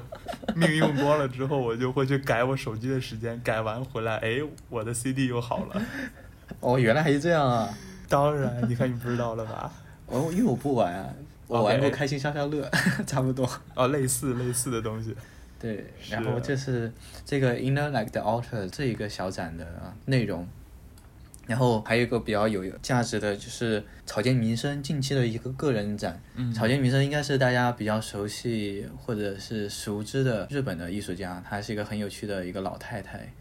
[0.57, 5.80] 命用光了之后，我就会去改我手机的时间，改完回来，哎，我的 CD 又好了。
[6.65, 7.69] 哦，原来还是这样啊！
[8.09, 9.71] 当然，你看你不知道了吧？
[10.09, 11.07] 哦，因为我不玩啊，
[11.47, 12.69] 我玩过开心消消乐，
[13.07, 13.49] 差不多。
[13.75, 15.15] 哦，类似类似的东西。
[15.61, 16.91] 对，然后这是
[17.25, 19.67] 这个 Inner Like the Outer 这一个小展的
[20.07, 20.47] 内容。
[21.47, 26.20] 然后还有一个比较有价值的，就是草间弥生近期的一个个人展。
[26.36, 33.32] 嗯草间弥生应该是大家比较熟悉或者是熟知的日本的艺术家，她是一个很有趣的一个老太太。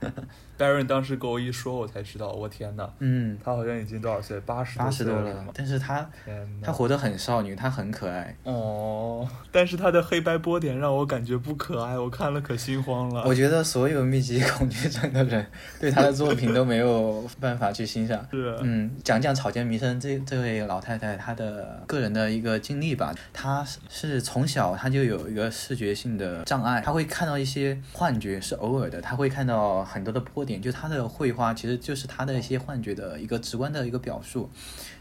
[0.58, 4.38] Baron 当时跟我一说，我才知道，我天呐，嗯，他好像已经多少岁？
[4.40, 8.36] 八十八十多了但是她天呐，她活得很少女，她很可爱。
[8.44, 13.24] 哦，但是他的黑白波点让我感觉不可爱，我看了可心慌了。
[13.26, 15.44] 我觉得所有密集恐惧症的人
[15.80, 18.24] 对她的作品都没有办法去欣赏。
[18.30, 23.14] 是，嗯，讲讲草间弥生这这位老太太她的个人的一个经历吧。
[23.32, 34.48] 她是从小她就有一个视觉性的障碍，她会看到一些幻觉，是偶尔的，她会看到很多的波点，就她的绘画其实就是她的一些幻觉的一个直观的一个表述。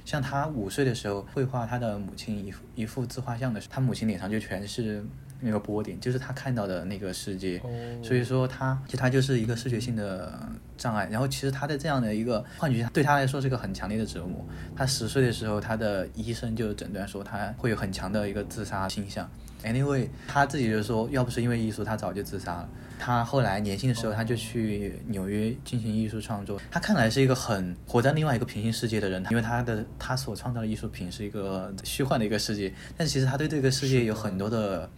[0.04, 5.06] 像她五岁的时候绘画她的母亲一幅一幅自画像的时候，她母亲脸上就全是
[5.42, 7.60] 那个波点，就是他看到的那个世界。
[7.64, 7.70] 哦
[8.04, 14.46] 所以说他其实他就是一个视觉性的障碍，然后其实他的这样的一个幻觉对他来说是一个很强烈的折磨。
[14.76, 19.30] 他十岁的时候，他的医生就诊断说他会有很强的一个自杀倾向。
[19.64, 22.70] Anyway，他自己就说，要不是因为艺术，他早就自杀了。
[22.98, 26.60] 他后来年轻的时候，他就去纽约进行艺术创作。
[26.72, 34.90] 他看来是一个很活在另外一个平行世界的人，因为他的他所创造的艺术品是一个虚幻的一个世界，但其实他对这个世界有很多的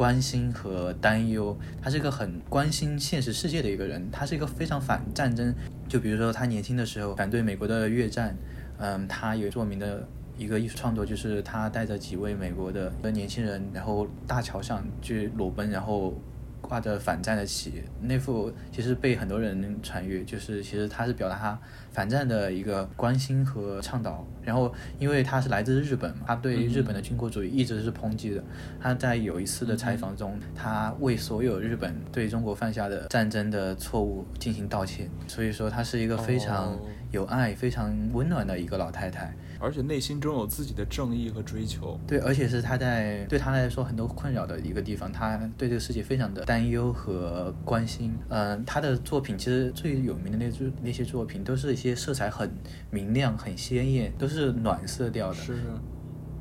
[0.00, 1.54] 关心和担忧。
[1.82, 5.54] 他是一个很关心现实世界的一个人，他是一个非常反战争。
[5.90, 8.34] 就比如说他年轻的时候反对美国的越战，
[8.78, 16.14] 嗯，他有著名的一个艺术创作，就是他带着几位美国的年轻人，然后大桥上去裸奔，然后
[16.60, 17.82] 挂着反战的旗。
[18.00, 21.58] 那幅其实被很多人传阅，就是其实他是表达他
[21.92, 24.26] 反战的一个关心和倡导。
[24.42, 28.42] 然后因为他是来自日本嘛，他对日本的军国主义一直是抨击的。
[28.80, 35.08] 他在有一次的采访中，他为所有日本对中国犯下的战争的错误进行道歉。
[35.26, 36.80] 所以说，他是一个非常哦
[37.10, 39.34] 有爱、非常温暖的一个老太太。
[39.60, 42.00] 而且内心中有自己的正义和追求。
[42.06, 48.12] 对，而且是他在对他来说很多困扰的一个地方，他对这个世界非常的担忧和关心。
[48.28, 52.50] 嗯、他的作品其实最有名的那就那些作品都是一些色彩很
[52.90, 55.34] 明亮、很鲜艳，都是暖色调的。
[55.34, 55.54] 是，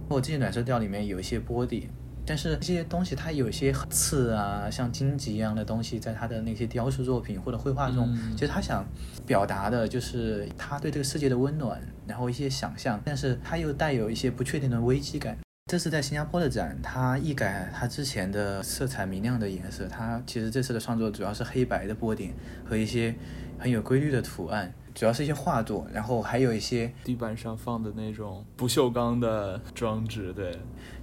[0.08, 1.90] 我记得暖色调里面有一些波点，
[2.30, 8.86] 但是这些东西它有一些刺啊，像荆棘一样的东西，在他的那些雕塑作品或者绘画中，嗯其实他想
[9.26, 15.36] 表达的就是他对这个世界的温暖，然后一些想象，但是他又带有一些不确定的危机感。
[15.72, 22.32] 这次在新加坡的展，他一改他之前的色彩明亮的颜色，他其实这次的创作主要是黑白的波点
[22.64, 23.16] 和一些
[23.58, 30.58] 很有规律的图案，主要是一些画作，然后还有一些地板上放的那种不锈钢的装置，对，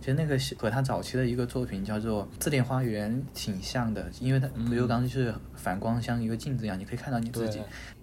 [0.06, 7.58] 其实那个是和他早期的一个作品叫做《自恋花园》挺像的，因为他不锈钢就是反光像一个镜子一样，你可以看到你自己。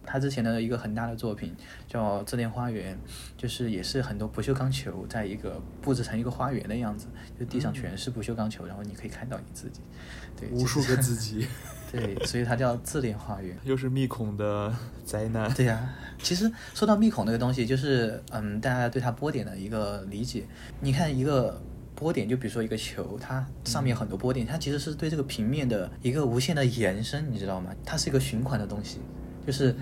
[0.05, 1.55] 他之前的一个很大的作品
[1.87, 2.93] 叫《自恋花园》，
[3.37, 7.07] 就是也是很多不锈钢球在一个布置成一个花园的样子，
[7.39, 9.79] 就地上全是不锈钢球，然后你可以看到你自己，
[10.37, 11.47] 对，无数个自己，
[11.89, 13.57] 对，所以它叫自恋花园。
[13.63, 14.75] 又是密孔的
[15.05, 15.49] 灾难。
[15.53, 20.43] 对呀、其实说到密孔那个东西，就是嗯，大家对它波点的一个理解。
[20.81, 21.61] 你看一个
[21.95, 27.71] 波点，就比如说一个球，它上面很多波点，它其实是对这个平面的一个无限的延伸，你知道吗？
[27.85, 28.99] 它是一个循环的东西，
[29.45, 29.75] 就是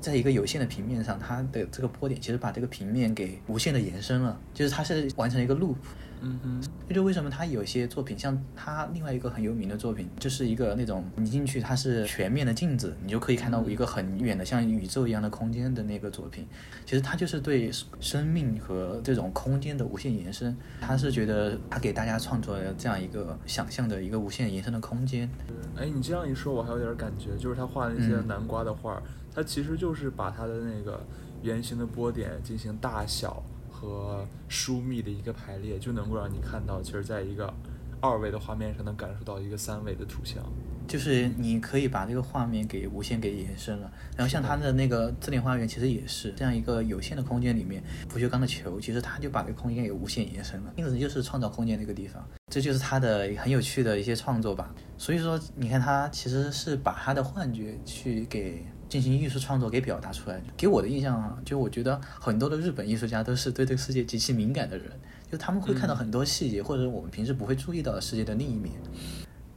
[0.00, 5.76] 在一个有限的平面上，它的这个波点其实把这个平面给无限的延伸了，就是它是完成一个 loop。
[6.22, 16.46] 嗯哼，这就为什么他有些作品，像他另外一个很有名的作品，就是一个那种你进去它是全面的镜子，你就可以看到一个很远的像宇宙一样的空间的那个作品。
[16.84, 25.28] 其实他就是对生命和这种空间的无限延伸，他是觉得他给大家创作了这样一个想象的一个无限延伸的空间。
[25.76, 29.02] 哎，你这样一说，我还有点感觉，就是他画的那些嗯南瓜的画儿，
[29.34, 31.00] 他其实就是把他的那个
[31.42, 33.42] 圆形的波点进行大小
[33.80, 37.52] 和疏密的一个排列，就能够让你看到，其实在一个
[38.00, 40.44] 二维的画面上能感受到一个三维的图像。
[40.86, 54.74] 就是你可以把这个画面给无限给延伸了，然后像它的那个自恋花园，其实也是这样一个有限的空间里面，不锈钢的球，其实它就把这个空间给无限延伸了，因此就是创造空间的一个地方，这就是他的很有趣的一些创作吧。
[54.98, 60.42] 所以说，你看他其实是把他的幻觉去给进行艺术创作给表达出来。
[60.56, 64.90] 给我的印象啊，就我觉得很多的日本艺术家都是对这个世界极其敏感的人，
[65.30, 68.74] 就他们会看到很多细节，或者我们平时不会注意到的世界的另一面。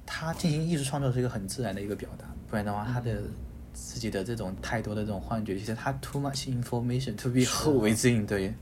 [0.06, 3.24] 他进行艺术创作是一个很自然的一个表达，不然的话，他的
[3.74, 8.54] 自己的这种太多的这种幻觉，其实他 too much information to be hold within，对，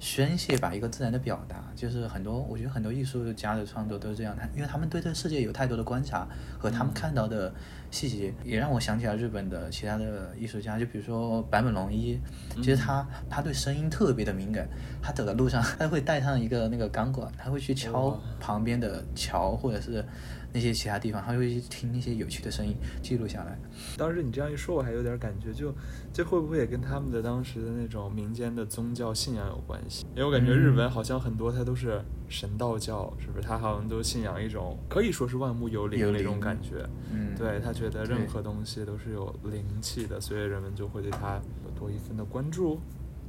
[0.00, 6.26] 宣泄吧一个自然的表达，就是很多我觉得很多艺术家的创作都是这样，他因为他们对这个世界有太多的观察
[6.58, 7.52] 和他们看到的
[7.90, 12.18] 细节，也让我想起了日本的其他的艺术家，就比如说坂本龙一，
[12.56, 14.68] 其实他他对声音特别的敏感，
[15.02, 20.04] 他走在路上他会带上一个那个钢管，他会去敲旁边的桥或者是
[20.52, 23.58] 那些其他地方，他会去听那些有趣的声音，记录下来。
[23.96, 25.74] 当时你这样一说，我还有点感觉，就
[26.12, 30.06] 这会不会也跟他们的当时的那种民间的宗教信仰有关系？
[30.14, 33.46] 因为我感觉日本好像很多它都是神道教，是不是？
[33.46, 36.88] 它好像都信仰一种可以说是万物有灵的那种感觉。
[37.12, 42.80] 嗯，对他觉得任何东西都是有灵气的，所以人们就会对他有多一分的关注。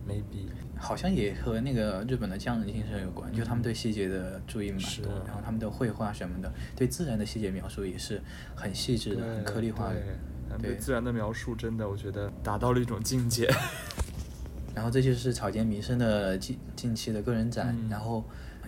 [0.09, 0.47] Maybe
[0.77, 8.21] 好像也和那个日本的匠人精神有关，就他们对细节的注意蛮多，然后他们的绘画什么的，对自然的细节描述也是
[8.55, 10.75] 很细致的、很颗粒化的对。
[10.77, 13.47] 自然的描述真的，我觉得达到了一种境界。
[14.73, 18.23] 然后这就是草间弥生的近近期的个人展，嗯然后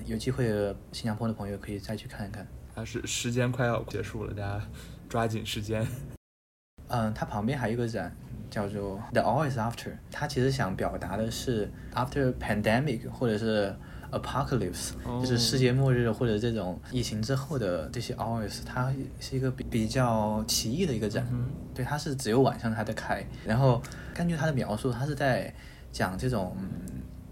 [0.05, 0.45] 有机会
[0.91, 2.45] 新加坡的朋友可以再去看一看。
[2.75, 4.61] 啊，是时间快要结束了，大家
[5.07, 5.87] 抓紧时间。
[6.87, 8.13] 嗯，它旁边还有一个展
[8.52, 13.74] 叫做《The All Is After》，它其实想表达的是 after pandemic 或者是
[14.12, 21.26] apocalypse，、哦就是世界末日或者这种疫情之后的这些 hours，它是一个比比较奇异的一个展。
[21.32, 23.82] 嗯对，它是只有晚上它在开，然后
[24.14, 25.52] 根据它的描述，它是在
[25.91, 26.56] 讲这种。
[26.60, 26.70] 嗯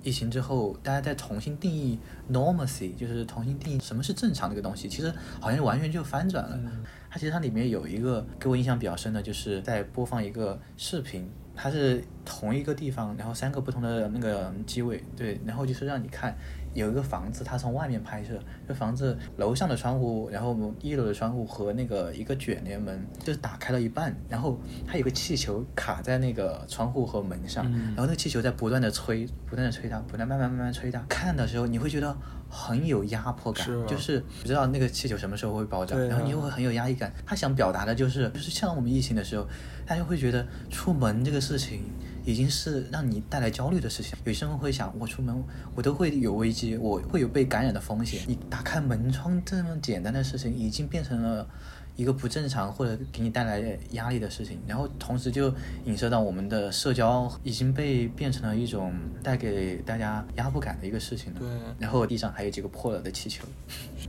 [0.02, 2.00] 疫情之后，大家在重新定义
[2.32, 6.56] normalcy，就是重新定义什么是正常这个东西，其实好像完全就翻转了。
[6.56, 16.38] 嗯它其实它里面有一个给我印象比较深的，就是在播放一个视频，它是同一个地方，然后三个不同的那个机位，对，然后就是让你看
[16.76, 27.88] 有一个房子，它从外面拍摄，这房子楼上的窗户，然后一楼的窗户和那个一个卷帘门就是打开了一半，然后它有个气球卡在那个窗户和门上，嗯。
[27.88, 32.16] 然后那个气球在不断的吹，不断的吹它，不断慢慢慢慢吹它，看的时候你会觉得
[32.50, 37.14] 很有压迫感，就是不知道那个气球什么时候会爆炸，啊然后你又会很有压抑感。
[37.26, 39.48] 他想表达的就是，就是像我们疫情的时候，
[39.86, 41.84] 大家会觉得出门这个事情
[42.26, 44.18] 已经是让你带来焦虑的事情。
[44.26, 45.44] 有些人会想，我出门
[45.76, 48.22] 我都会有危机，我会有被感染的风险。
[48.28, 51.48] 你打开门窗这么简单的事情，已经变成了。
[52.00, 61.40] 一个不正常或者给你带来压力的事情，然后同时就影射到我们的社交已经被变成了一种带给大家压迫感的一个事情了。
[61.42, 63.44] 对然后地上还有几个破了的气球。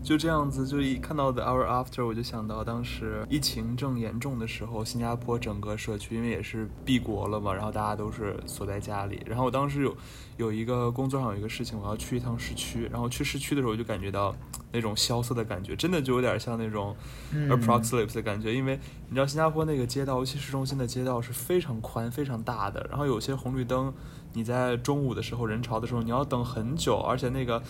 [0.04, 9.20] 就这样子，就一看到 The Hour After，我就想到当时疫情正严重的时候，新加坡整个社区因为也是闭国了嘛，然后大家都是锁在家里。
[9.26, 9.96] 然后我当时有
[10.36, 14.32] 有一个工作上有一个事情，我要去一趟市区，然后去市区的时候我就感觉到
[14.72, 16.94] 那种萧瑟的感觉，真的就有点像那种
[17.32, 18.54] 嗯 Aproxlips 的感觉。
[18.54, 23.92] 因为你知道新加坡那个街道，尤其市中心的街道是非常宽、非常大的，然后有些红绿灯，
[24.32, 27.62] 你在中午的时候人潮的时候，你要等很久，而且那个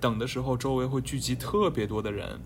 [0.00, 2.38] 等的时候周围会聚集特别多的人。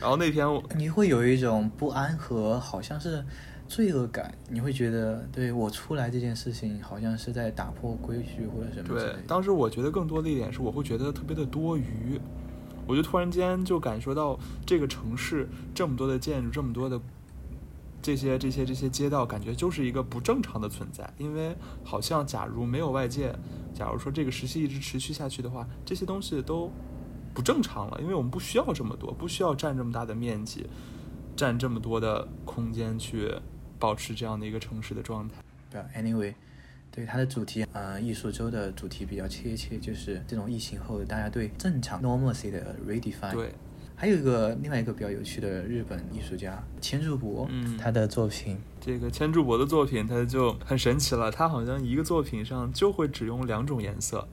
[0.00, 3.22] 然后那天我你会有一种不安和好像是
[3.68, 12.18] 罪恶感，你会觉得对我出来这件事情好像是在打破规矩或者什么对。，当时我觉得更多的一点是，我会觉得特别的多余。
[12.90, 14.36] 我就突然间就感受到
[14.66, 17.00] 这个城市这么多的建筑，这么多的
[18.02, 21.08] 这些这些这些街道，感觉就是一个不正常的存在。
[21.16, 23.32] 因为好像假如没有外界，
[23.72, 26.68] 假如说这个时期一直持续下去的话，这些东西都
[27.32, 28.00] 不正常了。
[28.00, 30.66] 因为我们不需要这么多，不需要占这么大的面积，
[31.36, 33.32] 占这么多的空间去
[33.78, 35.36] 保持这样的一个城市的状态。
[35.70, 36.34] 对啊，anyway，
[36.92, 43.32] 对它的主题，呃，艺术周的主题比较贴切，就是这种疫情后大家对正常 normalcy 的 redefine。
[43.32, 43.52] 对，
[43.94, 51.30] 还有一个另外一个比较有趣的日本艺术家千柱博，嗯他的作品这个千柱博的作品，他就很神奇了。
[51.30, 54.26] 他好像一个作品上就会只用两种颜色，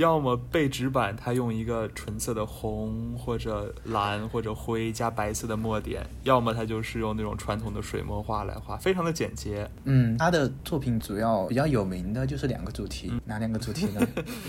[0.00, 9.70] 要么背纸板，他用一个纯色的红或者蓝或者灰加白色的墨点，要么他就是用那种传统的水墨画来画，非常的简洁。
[9.84, 14.00] 嗯，他的作品主要比较有名的就是两个主题，嗯哪两个主题呢？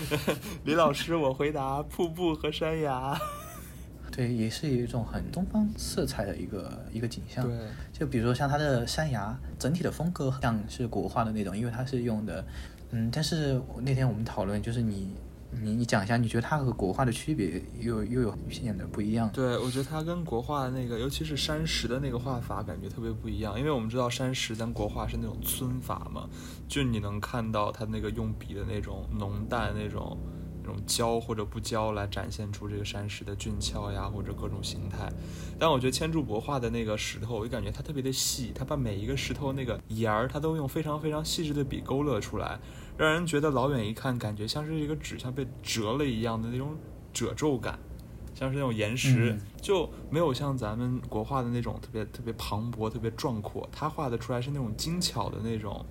[0.64, 3.16] 李老师，我回答瀑布和山崖。
[4.10, 7.46] 对，也是一种很东方色彩的一个一个景象。
[7.46, 7.56] 对，
[7.92, 12.44] 就比如说像它的山崖，整体的风格像是国画的那种，因为它是用的，
[12.90, 15.14] 嗯，但是那天我们讨论，就是你
[15.60, 19.30] 你你讲一下，你觉得它和国画的区别又又有明显的不一样？
[19.32, 23.58] 对，我觉得它跟国画的那个，尤其是山石的那个画法，感觉特别不一样。
[23.58, 26.28] 因为我们知道山石咱国画是那种皴法嘛，
[26.66, 30.16] 就你能看到它那个用笔的那种浓淡、那种
[30.62, 35.12] 那种焦或者不焦来展现出这个山石的俊俏呀，或者各种形态。
[35.58, 42.58] 但我觉得千柱博画的那个石头，我就感觉它特别的细，它把每一个石头那个沿儿，它都用非常非常细致的笔勾勒出来，
[42.96, 46.76] 让人觉得老远一看，感觉像是一个纸像被折了一样的那种
[47.12, 47.78] 褶皱感。
[48.34, 53.68] 像是那种岩石，嗯就没有像咱们国画的那种特别特别磅礴、特别壮阔。
[53.70, 55.84] 他画的出来是那种精巧的那种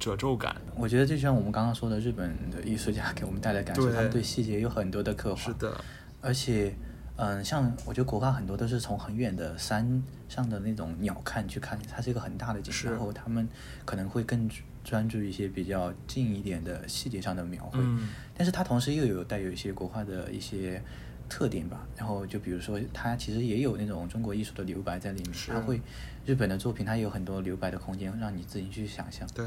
[0.00, 0.56] 褶皱感。
[0.74, 5.40] 我觉得就像我们刚刚说的，日本的艺术家给我们带来感受，他们对细节有很多的刻画。
[5.42, 5.84] 是的，
[6.22, 6.74] 而且，
[7.16, 13.46] 嗯，像我觉得国画很多都是从很远的山上的那种鸟瞰去看，它是一个很大的景，然后他们
[13.84, 14.48] 可能会更
[14.84, 17.78] 专注一些比较近一点的细节上的描绘。
[17.80, 20.82] 嗯但是它同时又有带有一些国画的一些
[21.28, 21.86] 特点吧。
[21.96, 25.80] 然后就比如说，它其实也有那种中国艺术的留白在里面，是它会
[26.26, 29.28] 日本的作品它也有很多留白的空间，让你自己去想象。
[29.34, 29.46] 对。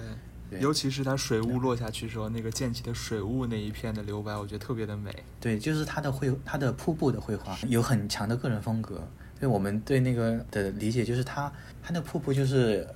[0.60, 5.12] 尤其是它水雾落下去时候，那个溅起的水雾那一片的留白，我觉得特别的美。
[5.42, 9.06] 对，就是它的绘，它的瀑布的绘画有很强的个人风格。
[9.40, 12.88] 对我们对那个的理解就是它，它那瀑布就是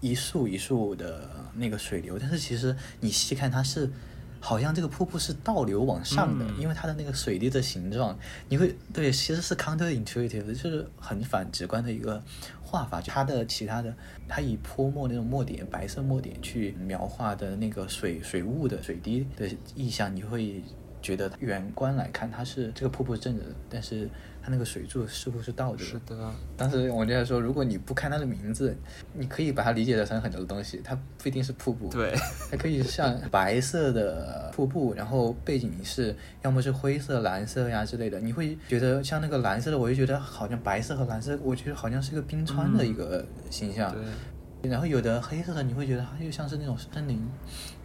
[0.00, 3.90] 一束一束的那个水流，但是其实你细看它是。
[4.38, 8.16] 好像这个瀑布是倒流往上的，嗯因为它的那个水滴的形状，
[8.48, 12.22] 你会对，其实是 counterintuitive，就是很反直观的一个
[12.62, 13.00] 画法。
[13.00, 13.92] 就它的其他的，
[14.28, 20.62] 它以泼墨那种墨点，白色墨点去描画的那个水水雾的水滴的意象，你会
[21.06, 24.08] 觉得远观来看它是这个瀑布是正着的，但是
[24.42, 25.84] 它那个水柱似乎是倒着的。
[25.84, 28.76] 是的，当时我就在说，如果你不看它的名字，
[29.12, 32.12] 你可以把它理解成很多的东西，它不一定是瀑布，对，
[32.50, 43.92] 它可以像白色的瀑布，然后背景是要么是灰色、蓝色呀之类的，你会觉得像那个蓝色的，我就觉得好像白色和蓝色，我觉得好像是一个冰川的一个形象。
[43.92, 44.02] 对
[44.62, 47.24] 然后有的黑色的，你会觉得它又像是那种森林。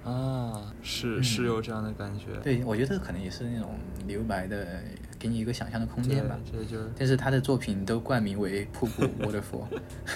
[0.04, 2.28] 啊，是是有这样的感觉。
[2.44, 3.78] 对，我觉得这个可能也是那种
[4.08, 4.82] 留白的，
[5.20, 6.38] 给你一个想象的空间吧。
[6.52, 9.68] 对，这就是但是他的作品都冠名为瀑布 waterfall。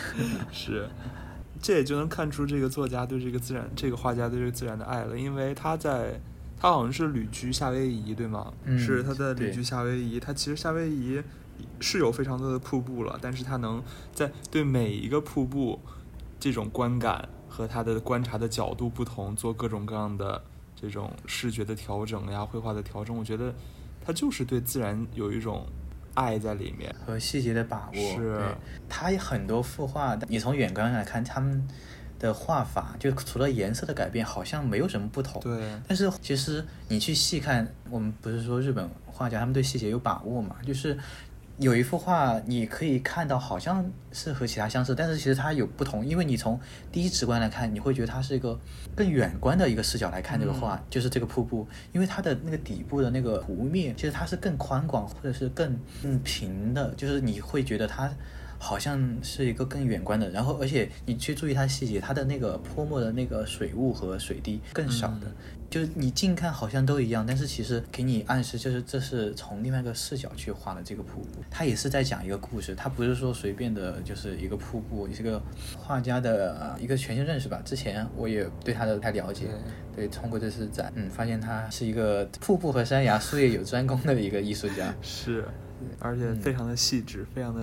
[0.51, 0.89] 是，
[1.61, 6.19] 这也就能看出这个作家对这个自然，这个画家对这个自然的爱了，因为他在。
[6.57, 8.51] 他好像是旅居夏威夷，对吗？
[8.63, 10.21] 嗯是他在旅居夏威夷。
[10.21, 11.21] 他其实夏威夷
[11.81, 13.83] 是有非常多的瀑布了，但是他能
[14.13, 15.77] 在对每一个瀑布
[16.39, 20.43] 这种观感和他的观察的角度不同，做各种各样的
[20.75, 23.17] 这种视觉的调整呀、绘画的调整。
[23.17, 23.53] 我觉得
[24.05, 25.65] 他就是对自然有一种
[26.15, 26.93] 爱在里面。
[27.05, 27.95] 和细节的把握。
[27.95, 28.43] 是，
[28.89, 31.65] 他有很多幅画，你从远观来看，他们
[32.19, 35.41] 的画法就除了颜色的改变，好像没有什么不同。
[35.41, 40.57] 对，但是其实你去细看，我们不是说日本画家他们对细节有把握嘛？
[40.65, 40.97] 就是
[41.57, 46.59] 有一幅画，你可以看到好像是和其他相似，但是其实它有不同，因为你从
[46.91, 48.59] 第一直观来看，你会觉得它是一个
[48.93, 58.11] 更远观的一个视角来看这个画，就是这个瀑布，因为它的那个底部的那个湖面，其实它是更宽广或者是更嗯平的，就是你会觉得它。
[58.65, 65.31] 好像是一个更远观的，然后而且你去注意它细节，它的那个泼墨的那个水雾和水滴更少的，
[65.69, 75.39] 就是你近看好像都一样，但是其实给你暗示就是这是从另外一个视角去画的这个瀑布，它也是在讲一个故事，它不是说随便的就是一个瀑布，是个
[75.77, 77.61] 画家的一个全新认识吧。
[77.63, 79.45] 之前我也对他的不太了解，
[79.95, 85.45] 对，通过这次展，嗯，发现他是一个瀑布和山崖术业有专攻的一个艺术家，是，
[85.99, 87.61] 而且非常的细致，非常的。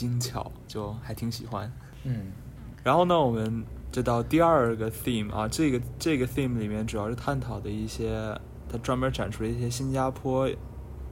[0.00, 1.70] 精巧，就还挺喜欢。
[2.04, 2.32] 嗯，
[2.82, 8.34] 然后呢，我们就到第二个 theme 啊，这个这个 theme 里面主要是探讨的一些，
[8.66, 10.48] 它专门展出了一些新加坡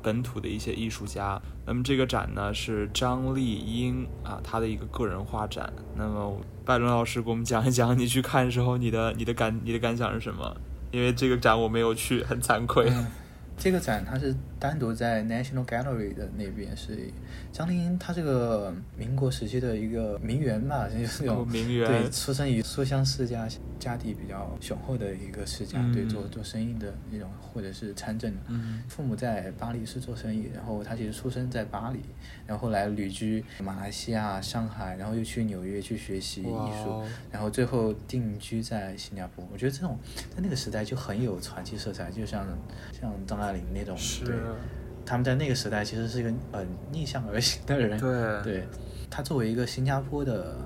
[0.03, 1.39] 本土的一些艺术家。
[1.66, 5.70] 那么这个展呢是张丽英啊，她的一个个人画展。
[5.95, 10.57] 那么拜伦老师给我们讲一讲，你去看的时候你的你的感你的感想是什么？
[10.91, 12.91] 因为这个展我没有去，很惭愧。
[13.59, 16.96] 这个展它是单独在 National Gallery 的那边，是
[17.52, 23.48] 张丽英，她这个民国时期的一个名媛吧，就是那种名媛，对，出生于书香世家，
[23.78, 28.40] 家底比较雄厚的一个世家，对，做做生意的那种，或者是参政的，
[28.88, 32.00] 父母在巴黎是做生意，然后她其实出生在巴黎，
[32.46, 36.44] 然后后来旅居马来西亚、上海，然后又去纽约去学习艺
[36.82, 39.46] 术，然后最后定居在新加坡。
[39.52, 39.98] 我觉得这种
[40.30, 42.46] 在那个时代就很有传奇色彩，就像
[42.92, 43.59] 像张大。
[43.72, 44.34] 那种对，
[45.05, 47.99] 他们在那个时代其实是一个呃逆向而行的人。
[47.99, 48.68] 对，对
[49.11, 50.57] 他作为一个新加坡的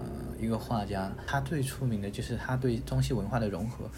[0.40, 3.88] 一个画家，他最出名的就是他对中西文化的融合。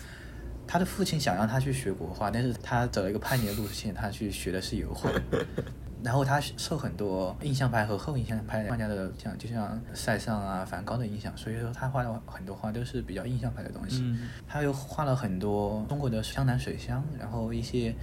[0.67, 5.11] 他的父亲想让他去学国画，但是他走了一个叛逆的路线，他去学的是油画。
[6.03, 14.05] 然后他受很多印象派和后印象派画家的像，就像塞尚啊、梵高的影响，所以说他画的很多画都是比较印象派的东西。
[14.47, 17.95] 他又画了很多中国的江南水乡，然后一些。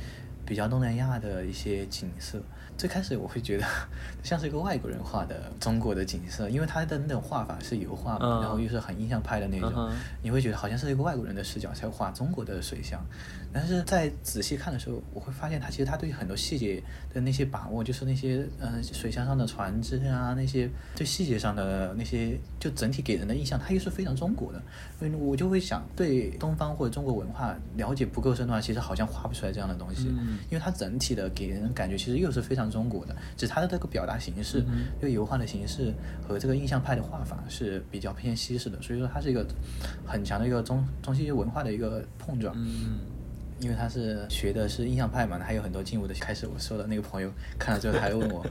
[0.46, 2.42] 比较东南亚的一些景色，
[2.78, 3.66] 最开始我会觉得
[4.24, 9.72] 像是一个外国人画的中国的景色，因为他的那种画法是油画嘛，然后又是很印象派的那种，
[10.24, 13.00] 你会觉得好像是一个外国人的视角才画中国的水乡。
[13.54, 16.82] 但是在仔细看的时候，我会发现他其实他对很多细节
[17.14, 24.62] 的那些把握，就是那些嗯水乡上的船只啊，那些对细节上的那些，就整体给人的印象，他又是非常中国的。
[24.98, 30.06] 所以我就会想，对东方或者中国文化了解不够深的话，其实好像画不出来这样的东西。
[30.50, 34.64] 因为它整体的给人感觉其实又是非常中国的，只是它的这个表达形式，
[35.00, 35.94] 这个油画的形式
[36.28, 39.46] 和这个印象派的画法是比较偏西式的，所以说它是一个
[40.06, 42.56] 很强的一个中中西文化的一个碰撞。
[43.62, 46.14] 因为他是学的是印象派嘛，还有很多进步的。
[46.16, 48.44] 开始我说的那个朋友看了之后，他还问我，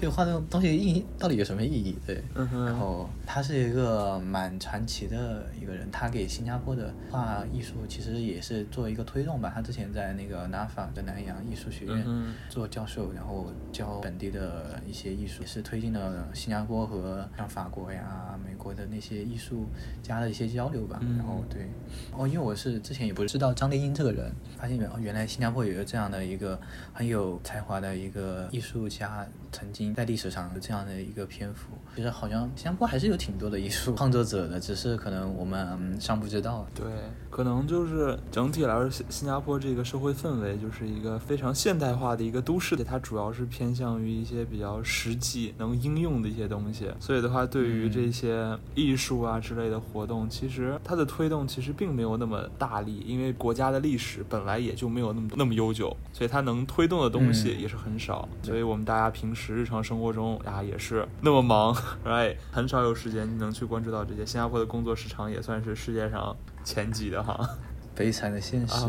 [0.00, 1.96] 就 画这种东西意到底有什么意义？
[2.04, 9.52] 对，然后他是一个蛮传奇的一个人，他给新加坡的画艺术其实也是做一个推动吧。
[9.54, 12.04] 他之前在那个 NAFA 的南洋艺术学院
[12.48, 19.66] 做教授，然后教本地的一些艺术，也是推进了新加坡和像法国呀、美国的那些艺术
[20.02, 21.00] 家的一些交流吧。
[21.16, 21.68] 然后对，
[22.16, 23.67] 哦，因为我是之前也不知道张。
[23.68, 24.90] 张丽英这个人，发现没有？
[24.98, 26.58] 原来新加坡有一个这样的一个
[26.94, 31.72] 很有才华的一个艺术家，曾经在历史上有这样的一个篇幅。
[31.94, 36.66] 其实好像新加坡还是有挺多的艺术创作者的，只是可能我们尚不知道。
[36.74, 36.86] 对，
[37.28, 46.90] 可能就是整体来说，新新加坡这个社会氛围就是一个非常现代化的一个都市的，它主要是偏向于一些比较实际能应用的一些东西。
[46.98, 53.54] 所以的话，对于这些艺术啊之类的活动，其实它的推动其实并没有那么大力，因为国。
[53.58, 58.28] 家的历史本来也就没有那么那么悠久，所以它能推动的东西也是很少。
[58.42, 61.74] 所以我们大家平时日常生活中啊也是那么忙，
[62.06, 64.24] right，很少有时间能去关注到这些。
[64.24, 66.34] 新加坡的工作时长也算是世界上
[66.64, 67.48] 前几的哈，
[67.94, 68.86] 悲惨的现实。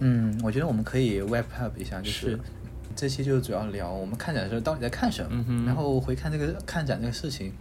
[0.00, 2.38] 嗯，我觉得我们可以 wrap up 一下，就是
[2.94, 7.52] 这期就主要聊我们看展的时候到底在看什么，然后回看这个看展这个事情。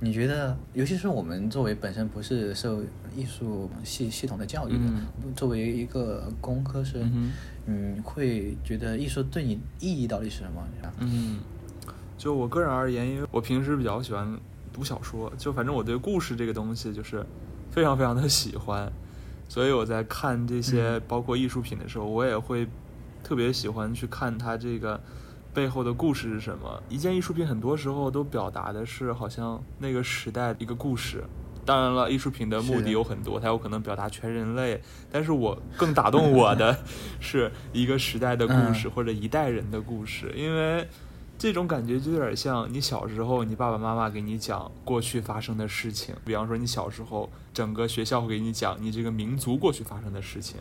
[0.00, 2.82] 你觉得，尤其是我们作为本身不是受
[3.16, 4.78] 艺术系系统的教育的，
[5.34, 7.32] 作为一个工科生，
[7.66, 10.64] 嗯，会觉得艺术对你意义到底是什么？
[11.00, 11.40] 嗯，
[12.16, 14.38] 就我个人而言，因为我平时比较喜欢
[14.72, 17.26] 读小说，就反正我对故事这个东西就是
[17.70, 18.92] 非常非常的喜欢，
[19.48, 22.68] 所以我在看这些包括艺术品的时候，我也会
[23.24, 25.00] 特别喜欢去看它这个。
[25.52, 26.82] 背后的故事是什么？
[26.88, 31.24] 一件艺术品很多时候都表达的是好像那个时代一个故事。
[31.64, 34.80] 当然了，艺术品的目的有很多，它有可能表达全人类。
[35.12, 36.74] 但是我更打动我的
[37.20, 40.88] 是一个时代的故事或者一代人的故事，因为
[41.36, 46.14] 这种感觉就有点像你小时候，你爸爸妈妈给你讲过去发生的事情。
[46.24, 50.58] 比方说，你小时候整个学校会给你讲你这个民族过去发生的事情。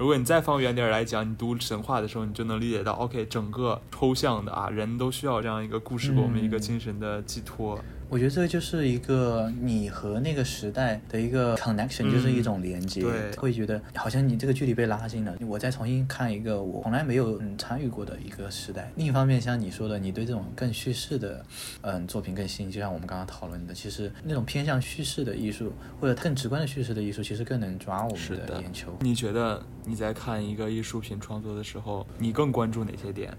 [0.00, 7.78] 如果你再放远点来讲，你读神话的时候，你就能理解到，OK，整个抽象的啊，人都需要这样一个故事给我们一个精神的寄托。
[8.10, 15.36] 我觉得这就是一个你和那个时代的一个 connection，就是一种连接，对会觉得好像你这个距离被拉近了。
[15.46, 18.90] 我再重新看一个我从来没有嗯参与过的一个时代。
[18.96, 21.46] 另一方面，像你说的，你对这种更叙事的
[21.82, 28.92] 嗯作品更吸引，就像我们刚刚讨论的，其实那种偏向叙事的艺术或者更直观的叙事的艺术，其实更能抓我们的眼球。
[29.02, 33.32] 你觉得你在看一个艺术品创作的时候，你更关注哪些点？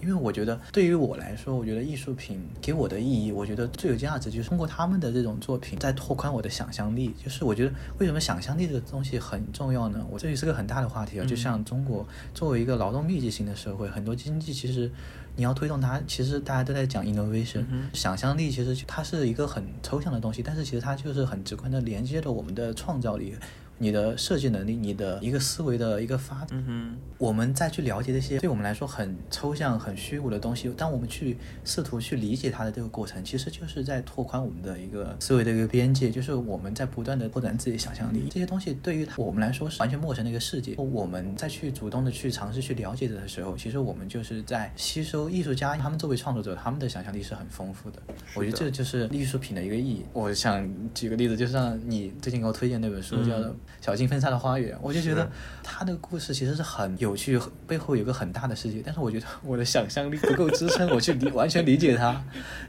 [0.00, 7.14] 因为我觉得，对于我来说，我觉得艺术品给我的意义，我觉得最有价值就是通过他们的这种作品，在拓宽我的想象力。
[7.22, 10.06] 就是我觉得，为什么想象力这个东西很重要呢？
[10.10, 11.26] 我这里是个很大的话题啊。
[11.26, 14.90] 就像中国作为一个劳动密集型的社会，很多经济其实
[15.36, 23.34] 你要推动它，其实大家都在讲 innovation，、想象力其实它是一个很抽象的东西，但是其实它就是很直观的连接着我们的创造力。
[23.78, 38.26] 你的设计能力，你的一个思维的一个发展，嗯哼，我们再去了解这些对我们来说很抽象、很虚无的东西，当我们去试图去理解它的这个过程，其实就是在拓宽我们的一个思维的一个边界，就是我们在不断的拓展自己的想象力。
[38.30, 48.02] 这些东西对于我们来说是完全陌生的一个世界，我们再去主动的去尝试去了解的时候，其实我们就是在吸收艺术家他们作为创作者，他们的想象力是很丰富的。
[48.34, 50.04] 我觉得这就是艺术品的一个意义。
[50.12, 55.30] 我想举个例子，就像你最近给我推荐那本书，叫做《小径分散的花园》，我就觉得
[55.62, 58.82] 他的故事其实是很有趣，背后有个很大的世界。
[58.84, 62.22] 但是我觉得我的想象力不够支撑我去理完全理解它，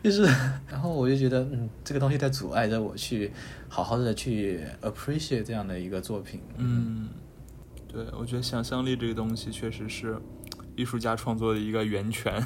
[0.03, 0.23] 就是，
[0.67, 3.31] 然后我就觉得，嗯，这个东西在阻碍着我去
[3.67, 6.41] 好好的去 appreciate 这样的一个作品。
[6.57, 7.09] 嗯，
[7.87, 10.17] 对，我觉得想象力这个东西确实是
[10.75, 12.45] 艺术家创作的一个源泉。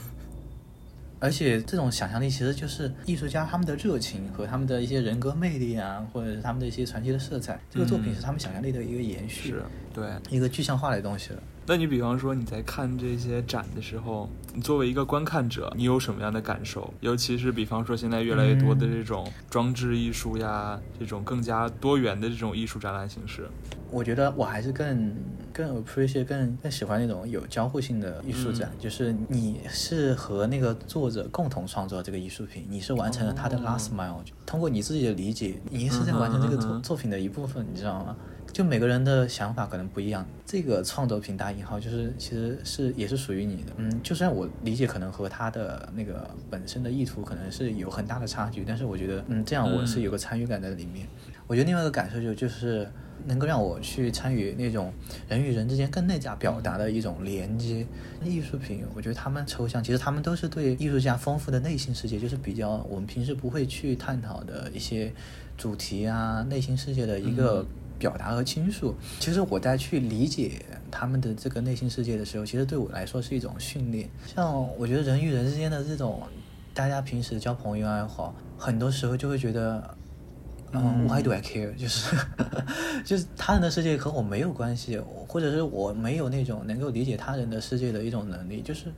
[1.23, 7.57] 而且这种想象力其实就是艺术家他们的热情和他们的一些人格魅力啊，或者是他们的一些传奇的色彩。
[7.71, 9.63] 这个作品是他们想象力的一个延续，是
[9.93, 10.05] 对。
[10.29, 11.41] 一个具象化的东西了。
[11.65, 16.93] 那你比方说你在看这些展的时候，你作为一个观看者，你有什么样的感受？
[16.99, 23.47] 尤其是比方说现在越来越多的这种装置艺术呀，这种更加多元的这种艺术展览形式。
[23.89, 25.15] 我觉得我还是更
[25.53, 38.15] 更 appreciate 更更喜欢那种有交互性的艺术展，就是你是和那个作者共同创作这个艺术品，你是完成了他的 last mile，、通过你自己的理解，你是在完成这个作作品的一部分，你知道吗？
[38.53, 51.07] 就每个人的想法可能不一样，这个创作品打引号就是其实是也是属于你的，嗯，就算我理解可能和他的那个本身的意图可能是有很大的差距，但是我觉得，嗯，这样我是有个参与感在里面。
[51.47, 52.87] 我觉得另外一个感受就就是
[53.25, 54.93] 能够让我去参与那种
[55.27, 57.85] 人与人之间更内在表达的一种连接。
[58.23, 65.11] 艺术品，我觉得他们抽象，其实他们都是对艺术家丰富的内心世界，就是比较我们平时不会去探讨的一些
[65.57, 67.65] 主题啊，内心世界的一个。
[68.03, 74.09] 表达和倾诉，其实我在去理解他们的这个内心世界的时候，其实对我来说是一种训练。
[74.25, 76.21] 像我觉得人与人之间的这种，
[76.73, 79.95] 大家平时交朋友也好，很多时候就会觉得，
[80.73, 81.73] 嗯，Why do I care？
[81.79, 82.13] 就是
[83.05, 88.91] 就是他人的世界和我没有关系，或者是我没有那种能够理解他人的世界的一种能力，就是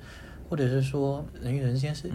[0.49, 2.09] 或者是说人与人之间是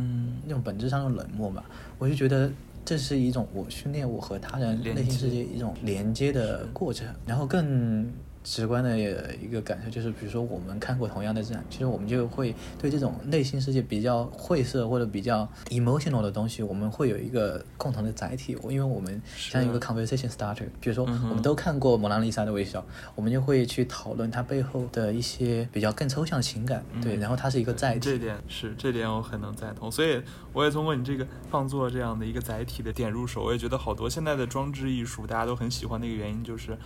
[0.45, 1.65] 那种本质上的冷漠吧，
[1.99, 2.51] 我就觉得。
[2.91, 8.05] 这是一种我训练我和他人内心世界一种连接的过程，然后更
[8.43, 20.65] 直观的一个感受就是，比如说我们看过同样的展，其实我们就会对这种内心世界比较晦涩或者比较 emotional 的东西，我们会有一个共同的载体，因为我们像一个 conversation starter。
[20.81, 22.83] 比如说我们都看过蒙娜丽莎的微笑，
[23.15, 28.01] 我们就会去讨论它背后的一些比较更抽象的情感，对，然后它是一个载体。
[28.01, 30.23] 这点是这点我很能赞同，所以
[30.55, 36.79] 我也通过你这个创作这样的一个载体的点入手，我也觉得好多现在的装置艺术大家都很喜欢的一个原因就是。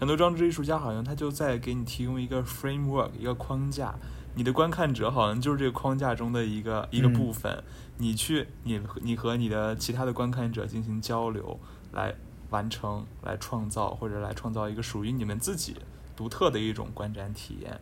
[0.00, 3.94] 很多装置艺术家好像他就在给你提供一个 framework，一个框架，
[4.34, 7.62] 你的观看者好像就是这个框架中的一个一个部分，
[7.98, 11.60] 你去你你和你的其他的观看者进行交流，
[11.92, 12.14] 来
[12.48, 15.76] 完成、来创造或者来创造一个属于你们自己
[16.16, 17.78] 独特的一种观展体验。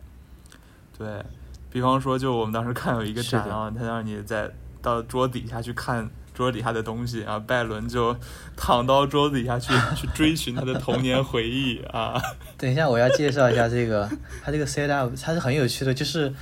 [0.97, 1.23] 对
[1.71, 4.51] 比方说，就我们当时看有一个展啊，他让你在
[4.81, 6.11] 到桌底下去看。
[6.39, 8.15] 桌底下的东西然后，拜伦就
[8.55, 12.17] 躺到桌子底下去去追寻他的童年回忆啊。
[12.57, 14.09] 等一下，我要介绍一下这个，
[14.41, 16.33] 他这个 set up，它是很有趣的，就是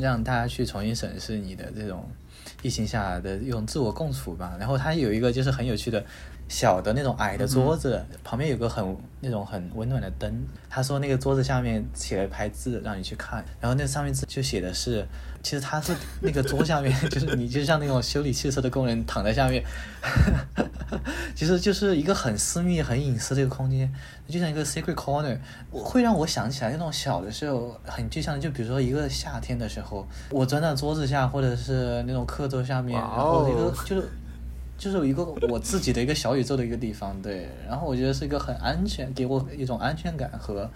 [0.00, 2.10] 让大家去重新审视你的这种
[2.62, 4.56] 艺疫情下的一种自我共处吧。
[4.58, 6.02] 然后它有一个就是很有趣的。
[6.50, 10.32] 小的那种矮的桌子，旁边有个很那种很温暖的灯。
[10.70, 13.44] 他说那个桌子下面写了一排字，让你去看。
[13.60, 15.06] 然后那上面字就写的是，
[15.42, 19.62] 其实他是那个桌下面， 就是你就像那种修理汽车的工人躺在下面，
[21.34, 23.92] 其实就是一个很私密、很隐私的一个空间，
[24.28, 25.38] 就像一个 secret corner。
[25.70, 34.08] 会让我想起来那种小的时候很具象的，就比如说一个夏天的时候，我钻到桌子下，或者是那种课桌下面，然后一个就是。
[34.78, 40.70] 就是有一个我自己的一个小宇宙的一个地方，对，然后我觉得是一个很安全，给我一种安全感和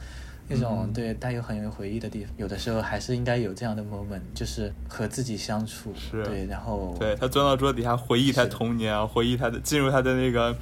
[0.49, 2.35] 一种对带有很有回忆的地方。
[2.37, 10.55] 有的时候还是应该有这样的 moment，就是和自己相处，对，然后对他钻到桌底下回忆他童年啊，回忆他的进入他的那个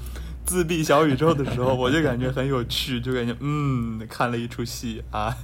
[0.45, 5.37] 自闭小宇宙的时候，我就感觉很有趣，就感觉嗯，看了一出戏啊。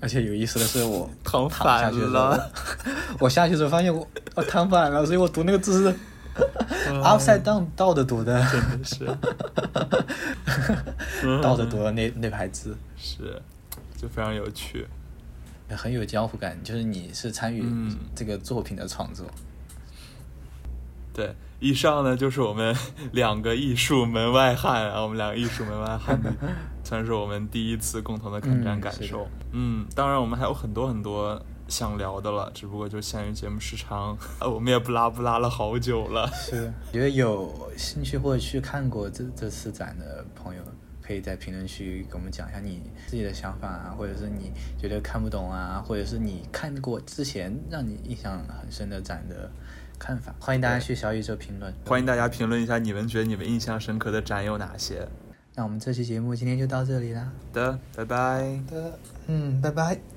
[0.00, 1.48] 而且有意思的是，我 躺
[1.80, 2.50] 下去了，
[3.18, 5.96] 我下去的时候发现我我躺反了，所以我读那个字是
[7.02, 9.06] upside down 倒着读的，真的是
[11.42, 13.40] 倒着读的那那排字，是
[13.96, 14.86] 就非常有趣，
[15.70, 17.64] 很有江湖感，就是你是参与
[18.14, 19.26] 这个作品的创作。
[21.12, 22.74] 对，以上呢就是我们
[23.12, 26.20] 两个艺术门外汉啊，我们两个艺术门外汉。
[26.84, 29.26] 算是我们第一次共同的看展感受。
[29.52, 36.30] 嗯，当然我们还有很多很多想聊的了，只不过就限于节目时长， 我们也不拉不拉了好久了。
[36.32, 40.62] 是，觉得有兴趣或者去看过这这次展的朋友，
[41.02, 49.50] 可以在评论区给我们讲一下你自己的想法啊，或者是你觉得看不懂啊，或者是你看过之前让你印象很深的展的
[49.98, 50.34] 看法。
[50.38, 55.06] 欢迎大家去小宇宙评论，欢迎大家评论一下你们觉得你们印象深刻的展有哪些。
[55.56, 57.30] 那我们这期节目今天就到这里啦。
[57.52, 58.60] 的，拜拜。
[58.70, 58.98] 的，
[59.28, 60.13] 嗯，拜拜。